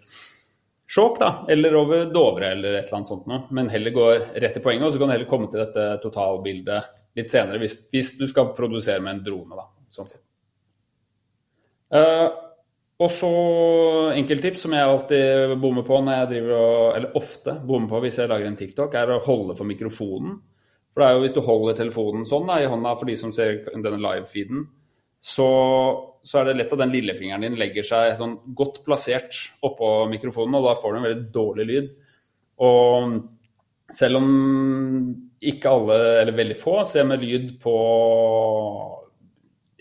Skjåk, 0.90 1.20
da, 1.20 1.28
eller 1.46 1.76
over 1.78 2.08
Dovre 2.10 2.48
eller 2.50 2.74
et 2.74 2.88
eller 2.88 2.96
annet 2.96 3.08
sånt 3.12 3.28
noe. 3.30 3.44
Men 3.54 3.68
heller 3.70 3.94
gå 3.94 4.06
rett 4.10 4.56
til 4.56 4.64
poenget, 4.64 4.88
og 4.88 4.90
så 4.90 4.98
kan 4.98 5.10
du 5.10 5.14
heller 5.14 5.30
komme 5.30 5.46
til 5.52 5.62
dette 5.62 5.84
totalbildet 6.02 6.96
litt 7.20 7.30
senere, 7.30 7.60
hvis, 7.62 7.76
hvis 7.92 8.16
du 8.18 8.24
skal 8.30 8.50
produsere 8.56 9.02
med 9.04 9.18
en 9.18 9.24
drone, 9.28 9.58
da, 9.58 9.68
sånn 9.94 10.10
sett. 10.10 10.24
Uh, 11.94 12.26
og 13.00 13.08
så 13.14 13.30
enkelttips 14.18 14.66
som 14.66 14.74
jeg 14.76 14.86
alltid 14.86 15.54
bommer 15.62 15.86
på 15.86 16.02
når 16.04 16.18
jeg 16.18 16.30
driver 16.34 16.56
og, 16.56 16.82
eller 16.98 17.16
ofte 17.18 17.54
bommer 17.66 17.88
på 17.90 18.02
hvis 18.04 18.18
jeg 18.20 18.30
lager 18.30 18.50
en 18.50 18.58
TikTok, 18.58 18.96
er 18.98 19.14
å 19.14 19.22
holde 19.24 19.56
for 19.58 19.68
mikrofonen. 19.68 20.36
For 20.90 21.02
det 21.02 21.08
er 21.08 21.16
jo 21.16 21.24
hvis 21.24 21.36
du 21.36 21.40
holder 21.46 21.78
telefonen 21.78 22.26
sånn 22.26 22.48
da, 22.50 22.58
i 22.58 22.68
hånda 22.70 22.96
for 22.98 23.10
de 23.10 23.16
som 23.18 23.32
ser 23.34 23.62
denne 23.70 23.98
live-feeden, 24.00 24.64
så, 25.20 25.48
så, 26.24 26.40
er 26.40 26.48
det 26.48 26.56
lett 26.56 26.72
at 26.72 26.80
den 26.80 26.94
lillefingeren 26.94 27.44
din 27.44 27.58
legger 27.60 27.84
seg 27.86 28.14
sånn 28.18 28.38
godt 28.56 28.80
plassert 28.86 29.36
oppå 29.66 30.08
mikrofonen, 30.10 30.56
og 30.56 30.70
da 30.70 30.78
får 30.80 30.94
du 30.94 30.98
en 30.98 31.06
veldig 31.06 31.28
dårlig 31.34 31.66
lyd. 31.68 31.90
Og 32.64 33.18
selv 33.94 34.20
om 34.20 34.30
ikke 35.40 35.72
alle, 35.72 35.98
eller 36.22 36.36
veldig 36.36 36.56
få, 36.58 36.80
ser 36.88 37.06
med 37.08 37.22
lyd 37.24 37.54
på 37.62 37.76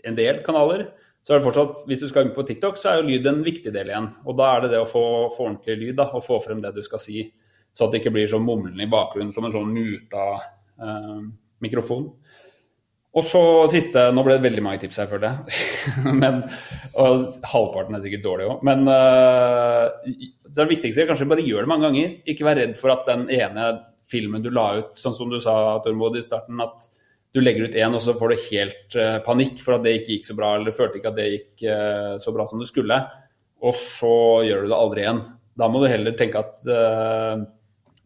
en 0.09 0.17
del 0.17 0.43
kanaler, 0.45 0.85
så 1.23 1.33
er 1.33 1.39
det 1.39 1.45
fortsatt, 1.45 1.81
hvis 1.87 2.03
du 2.03 2.07
skal 2.09 2.25
inn 2.25 2.35
på 2.35 2.45
TikTok, 2.47 2.77
så 2.79 2.91
er 2.91 2.99
jo 2.99 3.09
lyd 3.09 3.27
en 3.29 3.41
viktig 3.45 3.73
del 3.75 3.91
igjen. 3.91 4.07
Og 4.25 4.37
da 4.39 4.53
er 4.53 4.63
det 4.63 4.71
det 4.73 4.83
å 4.83 4.87
få, 4.89 5.03
få 5.35 5.49
ordentlig 5.49 5.75
lyd, 5.81 5.97
da, 5.99 6.07
og 6.15 6.23
få 6.25 6.39
frem 6.43 6.61
det 6.63 6.71
du 6.75 6.81
skal 6.85 7.01
si. 7.03 7.25
Så 7.75 7.85
at 7.85 7.93
det 7.93 8.01
ikke 8.01 8.15
blir 8.15 8.29
så 8.31 8.39
mumlende 8.41 8.83
i 8.83 8.91
bakgrunnen 8.91 9.33
som 9.35 9.45
en 9.45 9.53
sånn 9.53 9.71
muta 9.75 10.23
eh, 10.39 10.47
mikrofon. 11.63 12.09
Og 13.17 13.25
så 13.25 13.41
siste 13.71 14.03
Nå 14.13 14.23
ble 14.25 14.37
det 14.37 14.45
veldig 14.45 14.63
mange 14.65 14.83
tips 14.83 15.01
her, 15.01 15.09
føler 15.09 15.31
jeg. 15.31 15.61
Men, 16.21 16.43
og 16.99 17.25
halvparten 17.49 17.97
er 17.97 18.03
sikkert 18.05 18.25
dårlig 18.25 18.49
òg. 18.51 18.63
Men 18.67 18.85
uh, 18.89 19.89
er 20.05 20.59
det 20.59 20.69
viktigste 20.75 21.07
kanskje 21.09 21.29
bare 21.31 21.45
gjør 21.45 21.65
det 21.65 21.71
mange 21.71 21.87
ganger. 21.87 22.15
Ikke 22.29 22.45
vær 22.47 22.59
redd 22.61 22.77
for 22.77 22.93
at 22.93 23.09
den 23.09 23.27
ene 23.33 23.71
filmen 24.09 24.45
du 24.45 24.51
la 24.53 24.71
ut, 24.79 24.95
sånn 24.97 25.13
som 25.17 25.29
du 25.29 25.37
sa 25.41 25.79
Tormod 25.85 26.17
i 26.17 26.25
starten, 26.25 26.61
at 26.63 26.87
du 27.33 27.43
legger 27.43 27.67
ut 27.69 27.75
én, 27.77 27.93
og 27.93 28.01
så 28.01 28.15
får 28.17 28.31
du 28.31 28.45
helt 28.47 28.95
uh, 28.97 29.17
panikk 29.25 29.59
for 29.61 29.77
at 29.77 29.85
det 29.85 29.99
ikke 29.99 30.15
gikk 30.15 30.29
så 30.29 30.37
bra, 30.37 30.55
eller 30.57 30.73
følte 30.73 31.01
ikke 31.01 31.11
at 31.11 31.19
det 31.19 31.27
gikk 31.29 31.65
uh, 31.69 32.15
så 32.21 32.33
bra 32.33 32.45
som 32.49 32.61
det 32.61 32.69
skulle. 32.69 32.97
Og 33.65 33.77
så 33.77 34.15
gjør 34.47 34.65
du 34.65 34.71
det 34.71 34.79
aldri 34.79 35.05
igjen. 35.05 35.23
Da 35.59 35.67
må 35.69 35.81
du 35.81 35.89
heller 35.91 36.15
tenke 36.15 36.39
at 36.39 36.61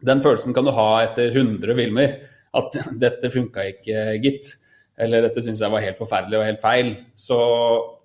den 0.02 0.22
følelsen 0.24 0.56
kan 0.56 0.66
du 0.66 0.72
ha 0.74 0.88
etter 1.04 1.28
100 1.30 1.76
filmer. 1.78 2.16
At 2.54 2.76
dette 3.06 3.32
funka 3.34 3.66
ikke, 3.74 4.04
gitt 4.22 4.54
eller 4.94 5.24
dette 5.26 5.42
syns 5.42 5.58
jeg 5.62 5.72
var 5.72 5.82
helt 5.82 5.98
forferdelig 5.98 6.38
og 6.38 6.46
helt 6.46 6.60
feil. 6.62 6.90
Så 7.18 7.36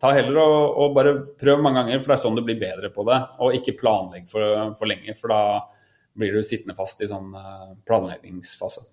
ta 0.02 0.14
heller 0.16 0.40
og, 0.42 0.62
og, 0.74 0.94
bare 0.96 1.18
prøv 1.40 1.62
mange 1.62 1.84
ganger, 1.84 2.00
for 2.02 2.12
det 2.12 2.16
er 2.18 2.24
sånn 2.24 2.40
du 2.40 2.46
blir 2.46 2.62
bedre 2.62 2.90
på 2.94 3.06
det. 3.10 3.20
Og 3.46 3.58
ikke 3.58 3.78
planlegg 3.78 4.30
for, 4.32 4.72
for 4.80 4.90
lenge, 4.90 5.14
for 5.18 5.34
da 5.34 5.42
blir 6.20 6.34
du 6.34 6.42
sittende 6.44 6.78
fast 6.78 7.04
i 7.06 7.10
sånn 7.10 7.36
uh, 7.38 7.76
planleggingsfase. 7.88 8.88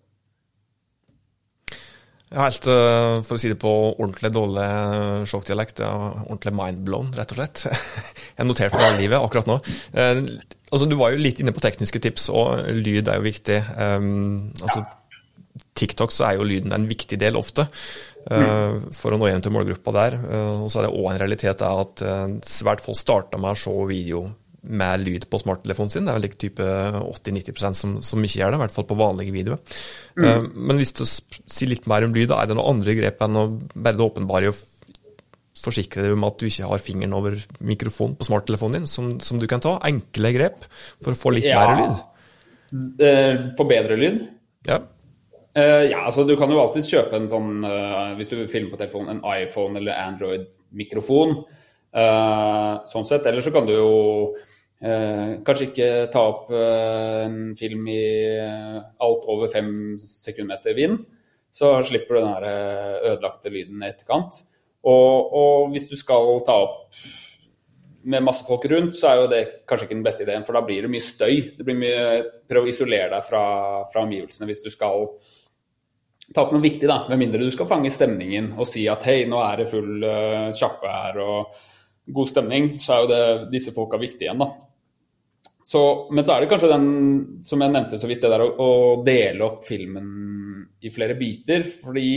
Helt, 2.36 2.68
uh, 2.68 3.22
for 3.24 3.38
å 3.38 3.40
si 3.40 3.48
det 3.48 3.56
på 3.62 3.72
ordentlig 3.94 4.32
dårlig 4.34 4.68
sjokkdialekt, 5.30 5.80
ordentlig 5.86 6.52
mindblown, 6.58 7.14
rett 7.16 7.32
og 7.32 7.40
slett. 7.40 7.64
Jeg 8.36 8.50
noterte 8.50 8.76
for 8.76 9.00
livet 9.00 9.22
akkurat 9.22 9.48
nå. 9.48 9.56
Altså, 9.96 10.84
du 10.90 10.98
var 10.98 11.14
jo 11.14 11.22
litt 11.22 11.40
inne 11.40 11.54
på 11.56 11.62
tekniske 11.64 12.02
tips, 12.04 12.28
og 12.34 12.66
lyd 12.76 13.08
er 13.08 13.22
jo 13.22 13.24
viktig. 13.24 13.60
Altså, 13.72 14.82
ja 14.82 15.05
TikTok 15.76 16.14
så 16.14 16.28
er 16.28 16.38
jo 16.38 16.46
lyden 16.48 16.74
en 16.74 16.88
viktig 16.88 17.18
del 17.20 17.38
ofte. 17.38 17.68
Uh, 18.26 18.82
for 18.96 19.14
å 19.14 19.18
nå 19.20 19.28
igjen 19.28 19.44
til 19.44 19.54
målgruppa 19.54 19.92
der. 19.94 20.16
Uh, 20.18 20.64
og 20.64 20.72
så 20.72 20.80
er 20.80 20.88
det 20.88 20.96
òg 20.98 21.12
en 21.12 21.20
realitet 21.22 21.62
at 21.62 22.02
uh, 22.02 22.26
svært 22.42 22.82
få 22.82 22.96
starta 22.98 23.38
med 23.38 23.54
å 23.54 23.60
se 23.60 23.74
video 23.86 24.24
med 24.66 25.04
lyd 25.04 25.28
på 25.30 25.38
smarttelefonen 25.38 25.92
sin. 25.92 26.06
Det 26.06 26.10
er 26.10 26.18
vel 26.18 26.24
like 26.26 26.40
type 26.42 26.64
80-90% 26.98 27.78
som, 27.78 27.92
som 28.02 28.24
ikke 28.26 28.40
gjør 28.40 28.50
det, 28.50 28.58
i 28.58 28.62
hvert 28.64 28.74
fall 28.74 28.88
på 28.88 28.96
vanlige 28.98 29.34
videoer. 29.36 29.76
Mm. 30.16 30.48
men 30.56 30.80
hvis 30.80 30.96
du 30.96 31.04
sier 31.06 31.70
litt 31.70 31.86
mer 31.86 32.02
om 32.02 32.16
lyd, 32.16 32.32
er 32.34 32.48
det 32.48 32.56
noen 32.56 32.72
andre 32.72 32.96
grep 32.98 33.22
enn 33.22 33.38
å 33.38 33.44
bare 33.76 33.94
det 33.94 34.02
åpenbare 34.08 34.50
å 34.50 34.56
forsikre 35.60 36.02
deg 36.02 36.16
om 36.16 36.26
at 36.26 36.40
du 36.40 36.48
ikke 36.48 36.66
har 36.72 36.82
fingeren 36.82 37.14
over 37.14 37.38
mikrofonen 37.62 38.18
på 38.18 38.26
smarttelefonen 38.26 38.80
din, 38.80 38.90
som, 38.90 39.14
som, 39.22 39.38
du 39.38 39.46
kan 39.50 39.62
ta. 39.62 39.76
Enkle 39.86 40.34
grep 40.34 40.66
for 40.72 41.14
å 41.14 41.20
få 41.20 41.36
litt 41.36 41.46
ja. 41.46 41.62
mer 41.62 41.84
lyd. 41.84 43.54
Få 43.60 43.70
bedre 43.70 44.02
lyd? 44.02 44.18
Ja. 44.66 44.82
Uh, 45.56 45.86
ja, 45.88 46.02
altså 46.04 46.26
Du 46.28 46.34
kan 46.36 46.50
jo 46.52 46.60
alltid 46.60 46.84
kjøpe 46.84 47.16
en 47.16 47.30
sånn, 47.32 47.64
uh, 47.64 48.12
hvis 48.18 48.28
du 48.28 48.42
filmer 48.52 48.74
på 48.74 48.80
telefonen, 48.82 49.16
en 49.16 49.38
iPhone 49.40 49.80
eller 49.80 49.96
Android-mikrofon. 49.96 51.38
Uh, 51.96 52.84
sånn 52.90 53.06
sett. 53.08 53.24
Eller 53.28 53.44
så 53.44 53.54
kan 53.54 53.68
du 53.68 53.74
jo 53.76 53.96
kanskje 54.76 55.70
ikke 55.70 55.86
ta 56.12 56.20
opp 56.20 56.50
en 56.52 57.54
film 57.56 57.86
i 57.88 58.02
alt 58.36 59.22
over 59.32 59.48
fem 59.48 59.70
sekundmeter 59.96 60.76
vind. 60.76 60.98
Så 61.48 61.70
slipper 61.88 62.18
du 62.18 62.20
den 62.20 62.28
her 62.28 62.44
ødelagte 63.14 63.48
lyden 63.54 63.80
i 63.80 63.88
etterkant. 63.88 64.42
Og, 64.84 65.32
og, 65.32 65.70
hvis 65.72 65.88
du 65.88 65.96
skal 65.96 66.28
ta 66.44 66.58
opp 66.66 66.92
med 68.04 68.26
masse 68.26 68.44
folk 68.44 68.68
rundt, 68.68 68.98
så 69.00 69.08
er 69.08 69.22
jo 69.22 69.30
det 69.32 69.40
kanskje 69.64 69.88
ikke 69.88 69.96
den 69.96 70.04
beste 70.04 70.26
ideen, 70.26 70.44
for 70.44 70.60
da 70.60 70.62
blir 70.68 70.84
det 70.84 70.92
mye 70.92 71.06
støy. 71.08 71.56
Det 71.56 71.64
blir 71.64 71.80
mye, 71.80 72.04
Prøv 72.44 72.68
å 72.68 72.70
isolere 72.70 73.08
deg 73.16 73.24
fra, 73.24 73.42
fra 73.88 74.04
omgivelsene 74.04 74.50
hvis 74.52 74.60
du 74.62 74.68
skal 74.76 75.08
ta 76.36 76.44
opp 76.44 76.52
noe 76.52 76.64
viktig, 76.64 76.84
da. 76.90 77.00
Med 77.08 77.22
mindre 77.22 77.40
du 77.40 77.48
skal 77.54 77.68
fange 77.70 77.90
stemningen 77.92 78.52
og 78.60 78.68
si 78.68 78.84
at 78.92 79.08
hei, 79.08 79.22
nå 79.28 79.40
er 79.40 79.62
det 79.62 79.70
full 79.70 80.04
uh, 80.04 80.52
kjappe 80.56 80.92
her 80.92 81.20
og 81.24 81.58
god 82.12 82.30
stemning, 82.30 82.74
så 82.78 82.92
er 82.92 83.02
jo 83.02 83.10
det, 83.10 83.22
disse 83.56 83.72
folka 83.74 83.98
viktige 83.98 84.28
igjen, 84.28 84.44
da. 84.44 84.50
Så, 85.66 85.80
men 86.14 86.22
så 86.22 86.36
er 86.36 86.44
det 86.44 86.50
kanskje 86.52 86.68
den, 86.70 86.90
som 87.42 87.62
jeg 87.64 87.72
nevnte 87.74 87.98
så 87.98 88.06
vidt, 88.06 88.20
det 88.22 88.28
der 88.30 88.44
å, 88.44 88.50
å 88.62 88.68
dele 89.02 89.48
opp 89.48 89.64
filmen 89.66 90.10
i 90.78 90.92
flere 90.94 91.16
biter. 91.18 91.64
Fordi 91.66 92.10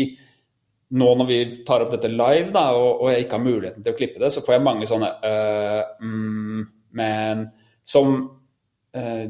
nå 0.99 1.07
når 1.17 1.29
vi 1.31 1.39
tar 1.65 1.85
opp 1.85 1.95
dette 1.95 2.11
live, 2.11 2.51
da, 2.53 2.67
og, 2.77 3.01
og, 3.01 3.07
jeg 3.09 3.25
ikke 3.25 3.39
har 3.39 3.47
muligheten 3.47 3.85
til 3.85 3.95
å 3.95 3.97
klippe 3.97 4.21
det, 4.21 4.29
så 4.35 4.43
får 4.45 4.55
jeg 4.55 4.65
mange 4.67 4.89
sånne 4.89 5.09
øh, 5.31 5.81
mm, 6.05 6.61
Men 6.99 7.43
som 7.85 8.13
øh, 8.93 9.25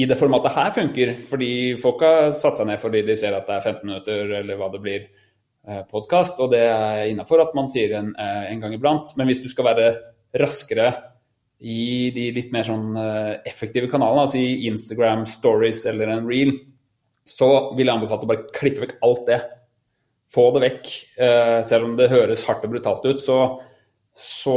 i 0.00 0.06
det 0.08 0.16
formatet 0.18 0.54
her 0.56 0.70
funker, 0.74 1.12
fordi 1.28 1.52
folk 1.82 2.04
har 2.06 2.30
satt 2.36 2.60
seg 2.60 2.68
ned 2.70 2.80
fordi 2.80 3.02
de 3.06 3.16
ser 3.18 3.36
at 3.36 3.48
det 3.48 3.58
er 3.58 3.66
15 3.66 3.84
minutter, 3.86 4.32
eller 4.40 4.58
hva 4.58 4.70
det 4.72 4.80
blir, 4.84 5.06
eh, 5.68 5.82
podkast, 5.90 6.40
og 6.40 6.52
det 6.54 6.64
er 6.70 7.04
innafor 7.10 7.44
at 7.44 7.54
man 7.58 7.68
sier 7.70 7.98
en, 7.98 8.14
øh, 8.14 8.44
en 8.50 8.64
gang 8.64 8.74
iblant. 8.76 9.14
Men 9.16 9.28
hvis 9.28 9.42
du 9.44 9.48
skal 9.52 9.70
være 9.70 9.92
raskere 10.40 10.90
i 11.60 12.10
de 12.14 12.30
litt 12.32 12.52
mer 12.54 12.64
sånn 12.64 12.94
uh, 12.96 13.36
effektive 13.44 13.90
kanalene, 13.92 14.24
altså 14.24 14.40
i 14.40 14.66
Instagram 14.70 15.26
stories 15.28 15.82
eller 15.90 16.08
en 16.08 16.28
reel, 16.28 16.54
så 17.26 17.74
vil 17.76 17.86
jeg 17.86 17.98
anbefale 17.98 18.24
å 18.24 18.30
bare 18.30 18.46
klippe 18.56 18.86
vekk 18.86 18.94
alt 19.04 19.26
det. 19.28 19.40
Få 20.30 20.46
det 20.54 20.62
vekk. 20.64 20.88
Eh, 21.20 21.58
selv 21.66 21.88
om 21.88 21.96
det 21.98 22.08
høres 22.12 22.46
hardt 22.46 22.64
og 22.64 22.72
brutalt 22.72 23.04
ut, 23.04 23.20
så, 23.20 23.36
så, 24.16 24.56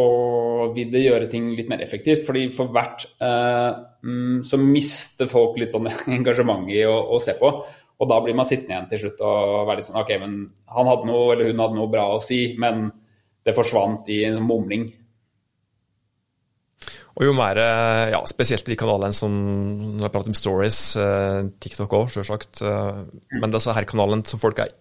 vil 0.76 0.90
det 0.92 1.06
gjøre 1.06 1.30
ting 1.32 1.52
litt 1.56 1.70
mer 1.72 1.84
effektivt. 1.84 2.26
fordi 2.26 2.48
for 2.56 2.74
hvert 2.74 3.06
uh, 3.22 3.72
mm, 4.04 4.42
så 4.44 4.60
mister 4.60 5.30
folk 5.32 5.60
litt 5.60 5.72
sånn 5.72 5.88
engasjement 6.18 6.68
i 6.72 6.84
å, 6.90 6.96
å, 7.16 7.22
se 7.24 7.38
på. 7.40 7.54
Og 8.02 8.10
da 8.10 8.18
blir 8.24 8.36
man 8.36 8.48
sittende 8.50 8.76
igjen 8.76 8.90
til 8.92 9.04
slutt 9.06 9.22
og 9.24 9.70
være 9.70 9.80
litt 9.80 9.88
sånn 9.88 10.02
OK, 10.02 10.12
men 10.20 10.36
han 10.74 10.90
hadde 10.90 11.08
noe, 11.08 11.30
eller 11.36 11.52
hun 11.52 11.64
hadde 11.64 11.78
noe 11.78 11.92
bra 11.92 12.10
å 12.16 12.24
si, 12.24 12.42
men 12.60 12.90
det 13.44 13.56
forsvant 13.56 14.10
i 14.12 14.24
en 14.28 14.42
mumling. 14.44 14.90
Og 17.14 17.28
jo 17.28 17.34
mer, 17.38 17.60
eh, 17.62 18.12
ja, 18.16 18.22
spesielt 18.26 18.66
de 18.66 18.78
kanalene 18.80 19.14
som 19.14 19.34
når 19.94 20.08
jeg 20.08 20.14
prater 20.16 20.32
om 20.34 20.38
stories, 20.38 20.80
eh, 20.98 21.44
TikTok 21.62 21.94
òg, 21.94 22.08
selvsagt. 22.10 22.64
Eh, 22.66 23.04
men 23.38 23.54
disse 23.54 23.74
her 23.76 23.86
kanalene 23.86 24.26
som 24.26 24.42
folk 24.42 24.58
er 24.60 24.74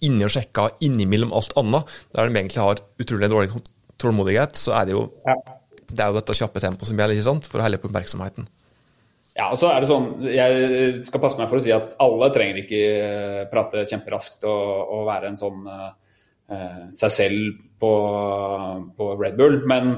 inni 0.00 0.24
og 0.24 0.30
sjekker 0.30 0.78
innimellom 0.80 1.34
alt 1.34 1.52
annet, 1.56 1.84
der 2.14 2.28
de 2.28 2.38
egentlig 2.38 2.62
har 2.62 2.80
utrolig 3.02 3.28
dårlig 3.28 3.50
tålmodighet, 4.00 4.58
så 4.58 4.74
er 4.78 4.88
det 4.88 4.96
jo, 4.96 5.04
ja. 5.26 5.36
det 5.90 6.04
er 6.04 6.10
jo 6.10 6.18
dette 6.18 6.36
kjappe 6.40 6.62
tempoet 6.62 6.90
som 6.90 6.98
gjelder, 6.98 7.18
ikke 7.18 7.28
sant, 7.28 7.48
for 7.50 7.60
å 7.60 7.66
helle 7.66 7.80
på 7.80 7.90
oppmerksomheten. 7.90 8.48
Ja, 9.36 9.48
og 9.52 9.60
så 9.60 9.70
er 9.70 9.80
det 9.80 9.88
sånn, 9.88 10.08
Jeg 10.26 11.04
skal 11.06 11.22
passe 11.22 11.38
meg 11.38 11.48
for 11.48 11.60
å 11.60 11.64
si 11.64 11.70
at 11.72 11.94
alle 12.02 12.28
trenger 12.34 12.60
ikke 12.64 13.44
prate 13.52 13.86
kjemperaskt 13.88 14.42
og, 14.50 14.94
og 14.96 15.04
være 15.06 15.30
en 15.30 15.38
sånn 15.38 15.68
uh, 15.70 15.92
seg 16.92 17.12
selv 17.14 17.60
på, 17.80 17.92
på 18.98 19.12
Red 19.20 19.38
Bull. 19.38 19.62
men 19.70 19.94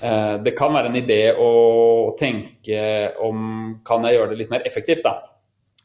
Eh, 0.00 0.36
det 0.42 0.54
kan 0.56 0.72
være 0.72 0.88
en 0.88 0.96
idé 0.96 1.20
å 1.36 2.14
tenke 2.18 3.12
om 3.20 3.74
kan 3.84 4.06
jeg 4.08 4.16
gjøre 4.16 4.32
det 4.32 4.38
litt 4.40 4.52
mer 4.52 4.64
effektivt. 4.66 5.04
da. 5.04 5.18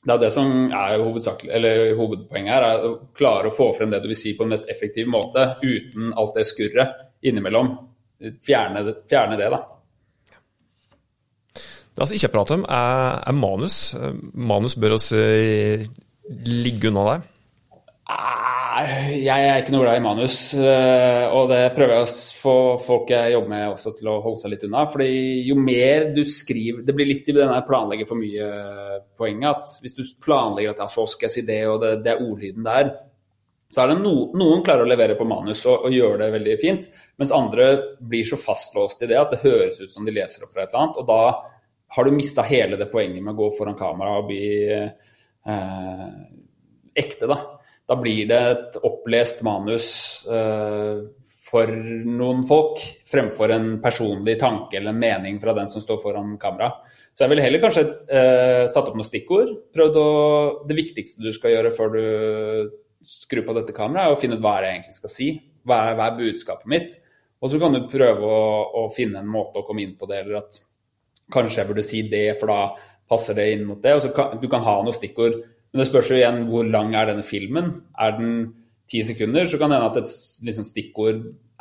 Det 0.05 0.13
er 0.13 0.21
det 0.21 0.29
som 0.31 0.51
er 0.71 1.01
hovedpoenget 1.01 2.53
her, 2.53 2.65
er 2.65 2.85
å 2.85 2.91
klare 3.17 3.49
å 3.49 3.55
få 3.55 3.71
frem 3.75 3.91
det 3.91 3.99
du 4.03 4.07
vil 4.11 4.19
si 4.19 4.35
på 4.37 4.45
den 4.45 4.53
mest 4.55 4.69
effektive 4.71 5.09
måte, 5.11 5.57
uten 5.63 6.13
alt 6.15 6.37
det 6.37 6.45
skurret 6.47 6.93
innimellom. 7.27 7.73
Fjerne 8.45 8.85
fjerne 9.09 9.39
det 9.39 9.49
da. 9.53 9.59
Det 11.97 12.05
altså 12.05 12.17
ikke 12.17 12.29
prater 12.35 12.59
om, 12.59 12.63
er, 12.69 13.17
er 13.25 13.35
manus. 13.35 13.77
Manus 14.33 14.77
bør 14.77 14.99
også 14.99 15.17
ligge 16.45 16.91
unna 16.91 17.07
der? 17.09 17.25
Jeg 18.77 19.45
er 19.47 19.61
ikke 19.61 19.73
noe 19.73 19.85
glad 19.85 19.97
i 19.97 20.03
manus, 20.03 20.37
eh, 20.53 21.23
og 21.33 21.47
det 21.49 21.71
prøver 21.73 21.95
jeg 21.95 22.05
å 22.05 22.11
få 22.37 22.55
folk 22.83 23.09
jeg 23.09 23.33
jobber 23.33 23.49
med 23.49 23.65
også 23.71 23.93
til 23.97 24.09
å 24.11 24.17
holde 24.21 24.41
seg 24.41 24.53
litt 24.53 24.65
unna. 24.67 24.83
fordi 24.91 25.09
jo 25.47 25.55
mer 25.57 26.11
du 26.13 26.21
skriver 26.27 26.83
Det 26.85 26.93
blir 26.93 27.09
litt 27.09 27.29
i 27.29 27.35
denne 27.37 27.57
planlegge 27.65 28.05
for 28.05 28.19
mye-poenget. 28.19 29.49
at 29.49 29.79
Hvis 29.81 29.97
du 29.97 30.03
planlegger 30.21 30.75
at 30.75 30.83
ja, 30.83 30.87
så 30.87 31.07
skal 31.07 31.29
jeg 31.29 31.33
si 31.33 31.45
det, 31.47 31.61
og 31.67 31.81
det, 31.81 32.03
det 32.05 32.13
er 32.13 32.21
ordlyden 32.21 32.67
der, 32.67 32.93
så 33.73 33.81
er 33.81 33.87
det 33.87 33.97
no, 34.03 34.13
noen 34.37 34.63
klarer 34.63 34.85
å 34.85 34.91
levere 34.91 35.17
på 35.17 35.27
manus 35.27 35.65
og, 35.65 35.87
og 35.87 35.91
gjøre 35.97 36.21
det 36.21 36.31
veldig 36.37 36.57
fint, 36.61 36.87
mens 37.17 37.33
andre 37.35 37.73
blir 37.99 38.23
så 38.29 38.37
fastlåst 38.39 39.01
i 39.03 39.09
det 39.09 39.17
at 39.19 39.33
det 39.33 39.43
høres 39.43 39.81
ut 39.81 39.91
som 39.91 40.05
de 40.05 40.13
leser 40.13 40.45
opp 40.45 40.53
fra 40.53 40.63
et 40.63 40.71
eller 40.71 40.85
annet. 40.85 41.01
Og 41.01 41.07
da 41.09 41.21
har 41.97 42.05
du 42.05 42.13
mista 42.13 42.45
hele 42.45 42.77
det 42.77 42.91
poenget 42.91 43.23
med 43.23 43.33
å 43.33 43.41
gå 43.41 43.53
foran 43.57 43.79
kamera 43.79 44.19
og 44.21 44.29
bli 44.29 44.47
eh, 44.69 46.17
ekte, 46.93 47.27
da 47.31 47.56
da 47.87 47.95
blir 47.99 48.27
det 48.27 48.41
et 48.51 48.77
opplest 48.85 49.43
manus 49.47 49.87
eh, 50.27 51.05
for 51.47 51.71
noen 51.71 52.43
folk, 52.47 52.81
fremfor 53.07 53.53
en 53.55 53.69
personlig 53.83 54.35
tanke 54.41 54.79
eller 54.79 54.91
en 54.91 54.99
mening 54.99 55.39
fra 55.39 55.55
den 55.55 55.69
som 55.71 55.83
står 55.83 56.01
foran 56.01 56.35
kamera. 56.41 56.73
Så 57.15 57.23
jeg 57.23 57.31
ville 57.31 57.45
heller 57.45 57.63
kanskje 57.63 57.85
eh, 58.13 58.65
satt 58.69 58.91
opp 58.91 58.97
noen 58.97 59.07
stikkord. 59.07 59.53
Prøvd 59.73 59.95
å 60.01 60.09
Det 60.67 60.77
viktigste 60.77 61.23
du 61.23 61.31
skal 61.33 61.55
gjøre 61.55 61.71
før 61.73 61.95
du 61.95 62.03
skrur 63.07 63.45
på 63.47 63.55
dette 63.55 63.75
kameraet, 63.75 64.11
er 64.11 64.17
å 64.17 64.19
finne 64.19 64.37
ut 64.37 64.43
hva 64.43 64.59
jeg 64.61 64.75
egentlig 64.75 64.99
skal 64.99 65.13
si. 65.13 65.29
Hva 65.67 65.79
er, 65.87 65.97
hva 65.97 66.09
er 66.09 66.19
budskapet 66.19 66.69
mitt? 66.69 66.97
Og 67.41 67.53
så 67.53 67.59
kan 67.61 67.73
du 67.73 67.87
prøve 67.89 68.27
å, 68.27 68.43
å, 68.81 68.87
finne 68.93 69.21
en 69.21 69.31
måte 69.31 69.61
å 69.61 69.65
komme 69.65 69.85
inn 69.85 69.95
på 69.97 70.09
det, 70.09 70.23
eller 70.23 70.41
at 70.41 70.59
kanskje 71.33 71.61
jeg 71.61 71.69
burde 71.69 71.85
si 71.85 72.03
det, 72.09 72.27
for 72.39 72.51
da 72.51 72.59
passer 73.07 73.37
det 73.37 73.47
inn 73.53 73.65
mot 73.69 73.81
det. 73.81 73.95
Og 73.95 74.03
så 74.03 74.11
kan, 74.15 74.35
du 74.41 74.47
kan 74.51 74.65
ha 74.65 74.79
noen 74.81 74.95
stikkord 74.95 75.39
men 75.77 75.83
det 75.83 75.91
spørs 75.91 76.07
jo 76.09 76.15
igjen 76.17 76.39
hvor 76.49 76.63
lang 76.65 76.95
er 76.97 77.11
denne 77.11 77.21
filmen. 77.21 77.67
Er 78.01 78.15
den 78.17 78.31
ti 78.89 79.03
sekunder, 79.05 79.45
så 79.45 79.59
kan 79.61 79.69
det 79.69 79.77
hende 79.77 79.89
at 79.91 79.99
et 80.01 80.13
liksom, 80.47 80.65
stikkord 80.65 81.19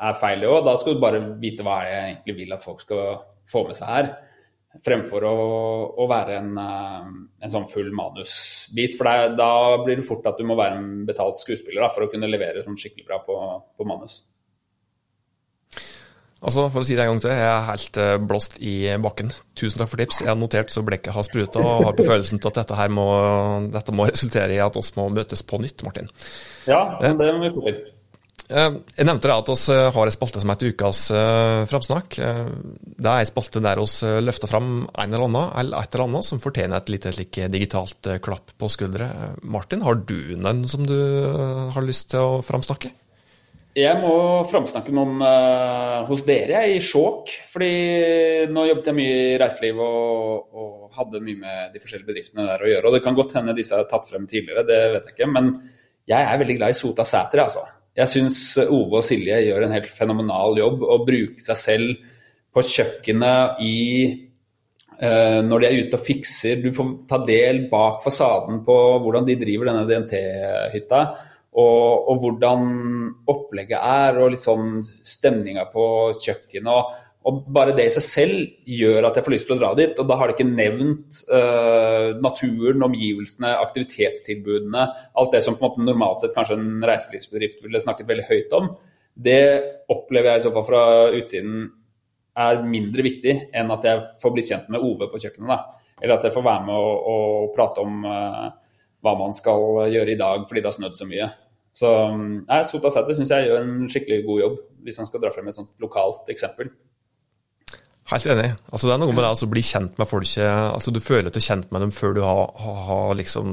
er 0.08 0.16
feil 0.16 0.46
òg. 0.48 0.62
Da 0.64 0.72
skal 0.80 0.96
du 0.96 1.02
bare 1.02 1.20
vite 1.42 1.66
hva 1.66 1.82
jeg 1.84 1.98
egentlig 2.14 2.36
vil 2.38 2.54
at 2.56 2.64
folk 2.64 2.80
skal 2.80 3.18
få 3.52 3.66
med 3.68 3.76
seg 3.76 3.90
her. 3.92 4.08
Fremfor 4.86 5.26
å, 5.28 5.34
å 6.00 6.06
være 6.08 6.38
en, 6.38 6.48
eh, 6.62 7.12
en, 7.44 7.52
sånn 7.52 7.68
full 7.68 7.92
manusbit. 7.92 8.96
For 8.96 9.04
det, 9.04 9.36
da 9.36 9.50
blir 9.84 10.00
det 10.00 10.08
fort 10.08 10.32
at 10.32 10.40
du 10.40 10.48
må 10.48 10.56
være 10.56 10.80
en 10.80 11.04
betalt 11.12 11.36
skuespiller 11.42 11.84
da, 11.84 11.92
for 11.92 12.06
å 12.06 12.10
kunne 12.12 12.32
levere 12.32 12.64
sånn 12.64 12.80
skikkelig 12.80 13.04
bra 13.10 13.20
på, 13.28 13.36
på 13.76 13.88
manus. 13.92 14.22
Altså, 16.44 16.66
For 16.68 16.82
å 16.82 16.84
si 16.84 16.96
det 16.96 17.06
en 17.06 17.14
gang 17.14 17.22
til, 17.24 17.32
jeg 17.32 17.48
er 17.48 17.66
helt 17.70 17.98
uh, 18.02 18.12
blåst 18.20 18.58
i 18.60 18.76
bakken. 19.02 19.32
Tusen 19.56 19.80
takk 19.80 19.90
for 19.92 20.02
tips. 20.02 20.20
Jeg 20.20 20.30
har 20.30 20.38
notert 20.38 20.72
så 20.72 20.84
blekket 20.84 21.16
har 21.16 21.24
spruta, 21.24 21.62
og 21.64 21.88
har 21.88 21.96
på 21.96 22.04
følelsen 22.04 22.42
til 22.42 22.52
at 22.52 22.60
dette 22.60 22.76
her 22.76 22.92
må, 22.92 23.08
dette 23.72 23.94
må 23.96 24.08
resultere 24.10 24.56
i 24.56 24.62
at 24.62 24.76
oss 24.76 24.92
må 24.98 25.08
møtes 25.14 25.44
på 25.48 25.60
nytt, 25.62 25.84
Martin. 25.86 26.10
Ja, 26.68 26.98
det 27.00 27.14
må 27.16 27.38
vi 27.40 27.52
få 27.54 27.64
til. 27.64 27.78
Uh, 28.46 28.76
jeg 28.94 29.08
nevnte 29.08 29.32
at 29.32 29.48
vi 29.48 29.78
har 29.96 30.10
en 30.10 30.14
spalte 30.14 30.42
som 30.44 30.52
heter 30.52 30.74
Ukas 30.76 31.00
framsnakk. 31.72 32.18
Det 32.20 33.08
er 33.14 33.24
en 33.24 33.30
spalte 33.32 33.64
der 33.64 33.80
vi 33.80 34.12
løfter 34.28 34.52
fram 34.52 34.68
en 34.84 35.08
eller 35.08 35.26
annen 35.30 35.56
eller 35.64 35.80
et 35.80 35.96
eller 35.96 36.04
annet 36.04 36.28
som 36.28 36.42
fortjener 36.44 36.76
et 36.84 36.92
lite 36.92 37.16
slik, 37.16 37.40
digitalt 37.56 38.12
klapp 38.22 38.52
på 38.60 38.70
skuldre. 38.76 39.08
Martin, 39.40 39.82
har 39.88 40.04
du 40.04 40.36
noen 40.36 40.62
som 40.68 40.84
du 40.84 41.00
har 41.72 41.88
lyst 41.88 42.12
til 42.12 42.22
å 42.22 42.38
framsnakke? 42.44 42.92
Jeg 43.76 43.98
må 44.00 44.12
framsnakke 44.48 44.92
noen 44.96 45.18
uh, 45.20 46.06
hos 46.08 46.22
dere 46.24 46.62
jeg, 46.62 46.78
i 46.78 46.84
Skjåk. 46.84 47.32
Fordi 47.50 47.72
nå 48.48 48.64
jobbet 48.70 48.88
jeg 48.88 48.96
mye 48.96 49.16
i 49.34 49.34
reiseliv 49.42 49.82
og, 49.84 50.46
og, 50.56 50.72
hadde 50.96 51.20
mye 51.20 51.36
med 51.42 51.74
de 51.74 51.82
forskjellige 51.82 52.08
bedriftene 52.08 52.46
der 52.46 52.62
å 52.64 52.70
gjøre. 52.70 52.88
Og 52.88 52.96
det 52.96 53.02
kan 53.04 53.18
godt 53.18 53.34
hende 53.36 53.52
disse 53.58 53.76
er 53.76 53.84
tatt 53.90 54.08
frem 54.08 54.24
tidligere, 54.30 54.64
det 54.64 54.78
vet 54.94 55.10
jeg 55.10 55.16
ikke. 55.18 55.28
Men 55.28 55.50
jeg 56.08 56.22
er 56.22 56.40
veldig 56.40 56.56
glad 56.56 56.72
i 56.72 56.78
Sota 56.78 57.04
Sæter, 57.04 57.42
altså. 57.44 57.66
Jeg 57.96 58.12
syns 58.12 58.40
Ove 58.64 59.02
og 59.02 59.04
Silje 59.04 59.42
gjør 59.44 59.66
en 59.66 59.76
helt 59.76 59.92
fenomenal 59.92 60.56
jobb 60.56 60.84
å 60.84 60.98
bruke 61.04 61.44
seg 61.44 61.60
selv 61.60 62.08
på 62.56 62.64
kjøkkenet 62.64 63.60
i 63.60 63.76
uh, 65.04 65.44
når 65.44 65.60
de 65.60 65.68
er 65.68 65.80
ute 65.84 66.00
og 66.00 66.06
fikser. 66.08 66.64
Du 66.64 66.72
får 66.72 66.92
ta 67.12 67.20
del 67.28 67.66
bak 67.68 68.00
fasaden 68.08 68.64
på 68.64 68.82
hvordan 69.04 69.28
de 69.28 69.36
driver 69.44 69.68
denne 69.68 69.84
DNT-hytta 69.92 71.06
og, 71.56 72.08
og, 72.10 72.20
hvordan 72.20 72.64
opplegget 73.32 73.80
er, 73.80 74.18
og 74.20 74.34
liksom 74.34 74.80
stemninga 74.84 75.64
på 75.72 75.86
kjøkkenet. 76.20 76.68
Og, 76.68 76.90
og, 77.26 77.38
bare 77.56 77.72
det 77.76 77.86
i 77.88 77.94
seg 77.94 78.04
selv 78.04 78.42
gjør 78.68 79.08
at 79.08 79.16
jeg 79.16 79.26
får 79.26 79.34
lyst 79.34 79.48
til 79.48 79.56
å 79.56 79.60
dra 79.62 79.70
dit. 79.78 79.94
Og 79.96 80.10
da 80.10 80.18
har 80.20 80.28
det 80.28 80.36
ikke 80.36 80.50
nevnt 80.50 81.22
uh, 81.30 82.12
naturen, 82.20 82.84
omgivelsene, 82.84 83.54
aktivitetstilbudene. 83.64 84.84
Alt 85.16 85.32
det 85.32 85.40
som 85.46 85.56
på 85.56 85.64
en 85.64 85.72
måte 85.72 85.86
normalt 85.88 86.22
sett 86.22 86.36
kanskje 86.36 86.58
en 86.60 86.84
reiselivsbedrift 86.92 87.64
ville 87.64 87.80
snakket 87.82 88.12
veldig 88.12 88.28
høyt 88.28 88.54
om. 88.60 88.70
Det 89.16 89.40
opplever 89.92 90.34
jeg 90.34 90.42
i 90.42 90.44
så 90.44 90.52
fall 90.52 90.68
fra 90.68 90.84
utsiden 91.16 91.64
er 92.36 92.60
mindre 92.68 93.00
viktig 93.00 93.32
enn 93.56 93.72
at 93.72 93.86
jeg 93.88 94.04
får 94.20 94.32
bli 94.34 94.44
kjent 94.44 94.68
med 94.72 94.84
Ove 94.84 95.08
på 95.08 95.22
kjøkkenet. 95.22 95.48
Da. 95.48 95.88
Eller 96.02 96.18
at 96.18 96.28
jeg 96.28 96.36
får 96.36 96.44
være 96.44 96.68
med 96.68 96.76
og, 96.76 97.10
og 97.14 97.50
prate 97.56 97.80
om 97.80 98.04
uh, 98.04 98.46
hva 99.00 99.16
man 99.16 99.32
skal 99.36 99.86
gjøre 99.92 100.12
i 100.12 100.20
dag 100.20 100.44
fordi 100.44 100.60
det 100.60 100.68
har 100.68 100.76
snødd 100.76 101.00
så 101.00 101.08
mye. 101.08 101.32
Så 101.76 101.92
nei, 102.16 102.60
Sota 102.64 102.88
Sæther 102.92 103.18
syns 103.18 103.32
jeg 103.34 103.50
gjør 103.50 103.62
en 103.62 103.88
skikkelig 103.92 104.22
god 104.24 104.42
jobb, 104.42 104.60
hvis 104.86 105.00
han 105.02 105.08
skal 105.08 105.20
dra 105.20 105.32
frem 105.34 105.50
et 105.50 105.58
sånt 105.58 105.74
lokalt 105.82 106.30
eksempel. 106.32 106.70
Helt 108.06 108.26
enig. 108.30 108.52
Altså, 108.70 108.86
det 108.86 108.94
er 108.94 109.00
noe 109.02 109.10
med 109.10 109.24
det 109.24 109.30
altså, 109.32 109.48
å 109.48 109.50
bli 109.50 109.62
kjent 109.66 109.96
med 109.98 110.06
folket. 110.06 110.46
Altså, 110.46 110.92
du 110.94 111.00
føler 111.02 111.26
at 111.26 111.34
du 111.34 111.40
er 111.40 111.48
kjent 111.48 111.72
med 111.74 111.82
dem 111.82 111.92
før 111.92 112.14
du 112.14 112.20
har, 112.22 112.52
har, 112.62 112.76
har 112.86 113.16
liksom, 113.18 113.48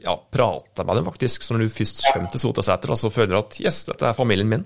ja, 0.00 0.14
prata 0.32 0.86
med 0.88 0.98
dem, 0.98 1.08
faktisk. 1.10 1.44
Så 1.44 1.54
når 1.54 1.66
du 1.66 1.74
først 1.76 2.06
kommer 2.08 2.32
til 2.32 2.42
Sotasæter, 2.42 2.94
så 2.96 3.12
føler 3.12 3.34
du 3.34 3.40
at 3.42 3.58
yes, 3.60 3.82
dette 3.90 4.08
er 4.08 4.16
familien 4.16 4.48
min. 4.48 4.64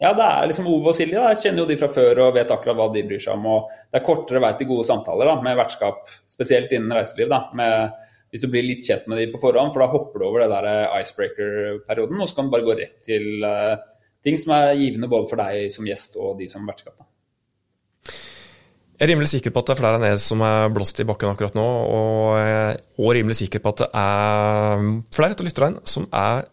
Ja, 0.00 0.14
det 0.16 0.24
er 0.24 0.48
liksom 0.48 0.70
Ove 0.72 0.94
og 0.94 0.96
Silje. 0.96 1.18
Da. 1.18 1.34
Jeg 1.34 1.42
kjenner 1.42 1.62
jo 1.62 1.68
de 1.68 1.76
fra 1.82 1.90
før 1.92 2.22
og 2.24 2.38
vet 2.38 2.54
akkurat 2.54 2.78
hva 2.78 2.86
de 2.94 3.04
bryr 3.04 3.20
seg 3.20 3.36
om. 3.36 3.50
og 3.52 3.74
Det 3.92 4.00
er 4.00 4.06
kortere 4.06 4.40
vei 4.42 4.54
til 4.56 4.70
gode 4.72 4.88
samtaler 4.88 5.28
da, 5.28 5.34
med 5.44 5.60
vertskap, 5.60 6.14
spesielt 6.34 6.72
innen 6.72 6.96
reiseliv. 6.96 7.28
da, 7.28 7.42
med, 7.60 8.08
Hvis 8.30 8.44
du 8.44 8.50
blir 8.50 8.62
litt 8.62 8.86
kjent 8.86 9.08
med 9.10 9.18
de 9.18 9.30
på 9.32 9.40
forhånd, 9.42 9.72
for 9.74 9.82
da 9.82 9.90
hopper 9.90 10.22
du 10.22 10.26
over 10.28 10.44
det 10.44 10.50
der 10.52 10.98
icebreaker-perioden, 11.00 12.20
og 12.20 12.28
så 12.30 12.36
kan 12.36 12.46
du 12.46 12.52
bare 12.54 12.66
gå 12.66 12.76
rett 12.78 13.00
til 13.06 13.42
uh, 13.42 13.74
ting 14.22 14.38
som 14.38 14.54
er 14.54 14.76
givende 14.78 15.10
både 15.10 15.30
for 15.30 15.42
deg 15.42 15.72
som 15.74 15.88
gjest 15.88 16.14
og 16.20 16.36
de 16.38 16.46
som 16.52 16.68
vertskap. 16.68 17.00
Jeg 19.00 19.06
er 19.06 19.14
rimelig 19.14 19.30
sikker 19.32 19.50
på 19.50 19.62
at 19.62 19.70
det 19.70 19.72
er 19.74 19.80
flere 19.80 19.96
enn 19.96 20.06
jeg 20.10 20.20
som 20.20 20.42
er 20.44 20.72
blåst 20.76 20.98
i 21.00 21.06
bakken 21.08 21.30
akkurat 21.32 21.54
nå, 21.56 21.66
og 21.66 22.36
er 22.36 23.14
rimelig 23.16 23.38
sikker 23.38 23.62
på 23.64 23.72
at 23.72 23.82
det 23.86 23.90
er 23.96 24.82
flere 25.16 25.38
av 25.38 25.46
lytterne 25.46 25.84
som 25.88 26.04
er 26.12 26.44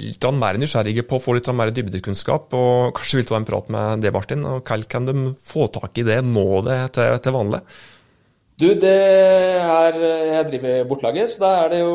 litt 0.00 0.26
mer 0.34 0.58
nysgjerrige 0.58 1.04
på 1.06 1.18
å 1.18 1.22
få 1.22 1.36
litt 1.36 1.50
mer 1.54 1.70
dybdekunnskap, 1.74 2.52
og 2.58 2.92
kanskje 2.96 3.20
vil 3.20 3.28
ta 3.28 3.38
en 3.38 3.46
prat 3.46 3.70
med 3.72 4.02
det, 4.02 4.12
Martin. 4.14 4.44
og 4.48 4.66
Hva 4.66 4.80
kan 4.88 5.06
de 5.08 5.14
få 5.38 5.68
tak 5.72 6.00
i 6.00 6.06
det, 6.08 6.18
nå 6.26 6.46
det 6.66 6.78
til, 6.96 7.18
til 7.22 7.36
vanlig? 7.36 7.62
Du, 8.62 8.68
det 8.78 8.94
er 8.94 9.96
Jeg 9.98 10.42
driver 10.52 10.84
Bortlaget, 10.86 11.32
så 11.32 11.40
da 11.42 11.48
er 11.64 11.72
det 11.72 11.80
jo 11.82 11.94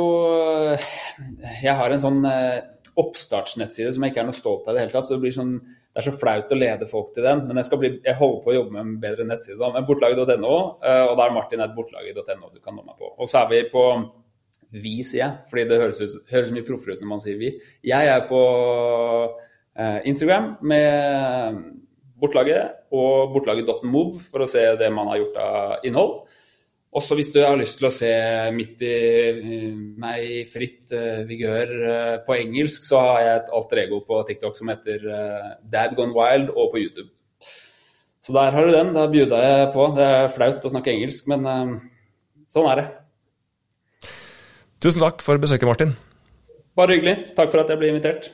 Jeg 1.64 1.76
har 1.80 1.94
en 1.94 2.02
sånn 2.04 2.26
eh, 2.28 2.66
oppstartsnettside 2.98 3.94
som 3.96 4.04
jeg 4.04 4.12
ikke 4.12 4.24
er 4.26 4.28
noe 4.28 4.36
stolt 4.36 4.66
av 4.68 4.74
i 4.74 4.76
det 4.76 4.84
hele 4.84 4.96
tatt. 4.96 5.06
så 5.08 5.16
det 5.16 5.24
blir 5.24 5.36
sånn 5.36 5.60
det 5.98 6.04
er 6.04 6.06
så 6.12 6.20
flaut 6.20 6.52
å 6.54 6.58
lede 6.58 6.86
folk 6.86 7.08
til 7.16 7.26
den, 7.26 7.40
men 7.48 7.58
jeg, 7.58 7.78
bli, 7.82 7.90
jeg 8.06 8.18
holder 8.20 8.42
på 8.44 8.52
å 8.52 8.54
jobbe 8.54 8.74
med 8.76 8.82
en 8.84 8.98
bedre 9.02 9.24
nettside. 9.26 9.56
da, 9.58 9.72
Men 9.74 9.86
Bortlaget.no, 9.88 10.58
eh, 10.86 11.06
og 11.08 11.14
da 11.18 11.24
er 11.26 11.34
martin.bortlaget.no 11.34 12.52
du 12.52 12.60
kan 12.62 12.78
nå 12.78 12.84
meg 12.84 13.00
på. 13.00 13.10
Og 13.16 13.32
så 13.32 13.40
er 13.40 13.48
vi 13.50 13.62
på 13.72 13.86
vi, 14.70 14.94
sier 15.02 15.24
jeg, 15.24 15.32
fordi 15.50 15.64
det 15.72 15.80
høres, 15.82 16.02
ut, 16.04 16.20
høres 16.30 16.54
mye 16.54 16.68
proffere 16.68 16.94
ut 16.94 17.02
når 17.02 17.10
man 17.16 17.24
sier 17.24 17.40
vi. 17.42 17.50
Jeg 17.90 18.12
er 18.14 18.28
på 18.30 18.42
eh, 19.74 20.04
Instagram 20.12 20.52
med 20.70 21.64
Bortlaget 22.22 22.94
og 22.94 23.34
bortlaget.move 23.34 24.22
for 24.28 24.46
å 24.46 24.52
se 24.52 24.68
det 24.78 24.92
man 24.94 25.10
har 25.10 25.24
gjort 25.24 25.42
av 25.42 25.88
innhold. 25.88 26.20
Også 26.98 27.18
hvis 27.18 27.30
du 27.34 27.42
har 27.44 27.58
lyst 27.60 27.78
til 27.78 27.88
å 27.90 27.94
se 27.94 28.10
midt 28.56 28.82
i 28.86 28.94
meg 30.02 30.48
fritt 30.50 30.94
uh, 30.96 31.26
vigør 31.30 31.74
uh, 31.84 32.16
på 32.26 32.38
engelsk, 32.40 32.86
så 32.88 33.02
har 33.04 33.20
jeg 33.22 33.42
et 33.42 33.52
alter 33.60 33.82
ego 33.84 34.00
på 34.08 34.22
TikTok 34.30 34.58
som 34.58 34.72
heter 34.72 35.04
uh, 35.06 35.52
Dad 35.62 35.94
Gone 35.98 36.16
Wild, 36.16 36.50
og 36.56 36.72
på 36.74 36.82
YouTube. 36.82 37.12
Så 38.24 38.34
der 38.36 38.56
har 38.56 38.66
du 38.66 38.74
den. 38.74 38.94
Da 38.96 39.06
bjuda 39.12 39.44
jeg 39.44 39.70
på. 39.76 39.92
Det 39.96 40.08
er 40.16 40.34
flaut 40.34 40.66
å 40.66 40.74
snakke 40.74 40.92
engelsk, 40.92 41.30
men 41.32 41.46
sånn 42.52 42.68
er 42.74 42.82
det. 42.82 42.88
Tusen 44.84 45.06
takk 45.06 45.24
for 45.24 45.40
besøket, 45.40 45.70
Martin. 45.70 45.94
Bare 46.76 46.98
hyggelig. 46.98 47.16
Takk 47.38 47.54
for 47.54 47.64
at 47.64 47.72
jeg 47.72 47.80
ble 47.80 47.94
invitert. 47.94 48.28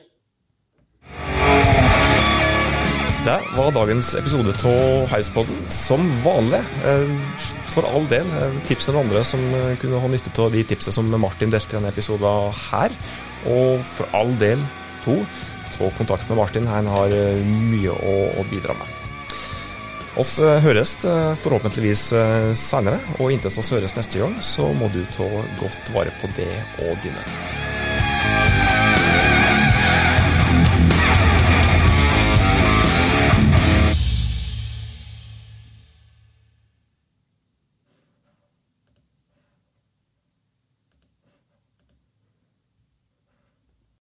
Det 3.24 3.40
var 3.56 3.70
dagens 3.72 4.10
episode 4.14 4.52
av 4.68 5.06
Heispodden. 5.08 5.56
Som 5.72 6.04
vanlig, 6.20 6.60
eh, 6.84 7.08
for 7.72 7.86
all 7.88 8.04
del, 8.10 8.28
tipsene 8.28 8.66
tips 8.68 8.84
til 8.90 8.98
andre 9.00 9.22
som 9.24 9.40
eh, 9.40 9.78
kunne 9.80 9.96
ha 10.02 10.10
nytte 10.12 10.28
av 10.36 10.52
de 10.52 10.60
tipsene 10.68 10.92
som 10.92 11.08
Martin 11.08 11.48
delte 11.48 11.72
i 11.72 11.78
denne 11.78 11.88
episoden 11.88 12.52
her. 12.66 12.92
Og 13.48 13.80
for 13.94 14.12
all 14.12 14.36
del, 14.36 14.60
to, 15.06 15.16
ta 15.72 15.88
kontakt 15.96 16.28
med 16.28 16.36
Martin. 16.36 16.68
Han 16.68 16.92
har 16.92 17.16
mye 17.72 17.96
å, 17.96 18.44
bidra 18.52 18.76
med. 18.76 18.92
Oss 20.20 20.36
høres 20.38 20.98
forhåpentligvis 21.00 22.10
senere, 22.60 23.00
og 23.16 23.32
inntil 23.32 23.56
vi 23.56 23.80
høres 23.80 23.96
neste 23.96 24.20
gang, 24.20 24.36
så 24.44 24.68
må 24.76 24.92
du 24.92 25.00
ta 25.16 25.26
godt 25.64 25.94
vare 25.96 26.12
på 26.20 26.28
det 26.36 26.52
og 26.84 27.00
dine. 27.02 27.63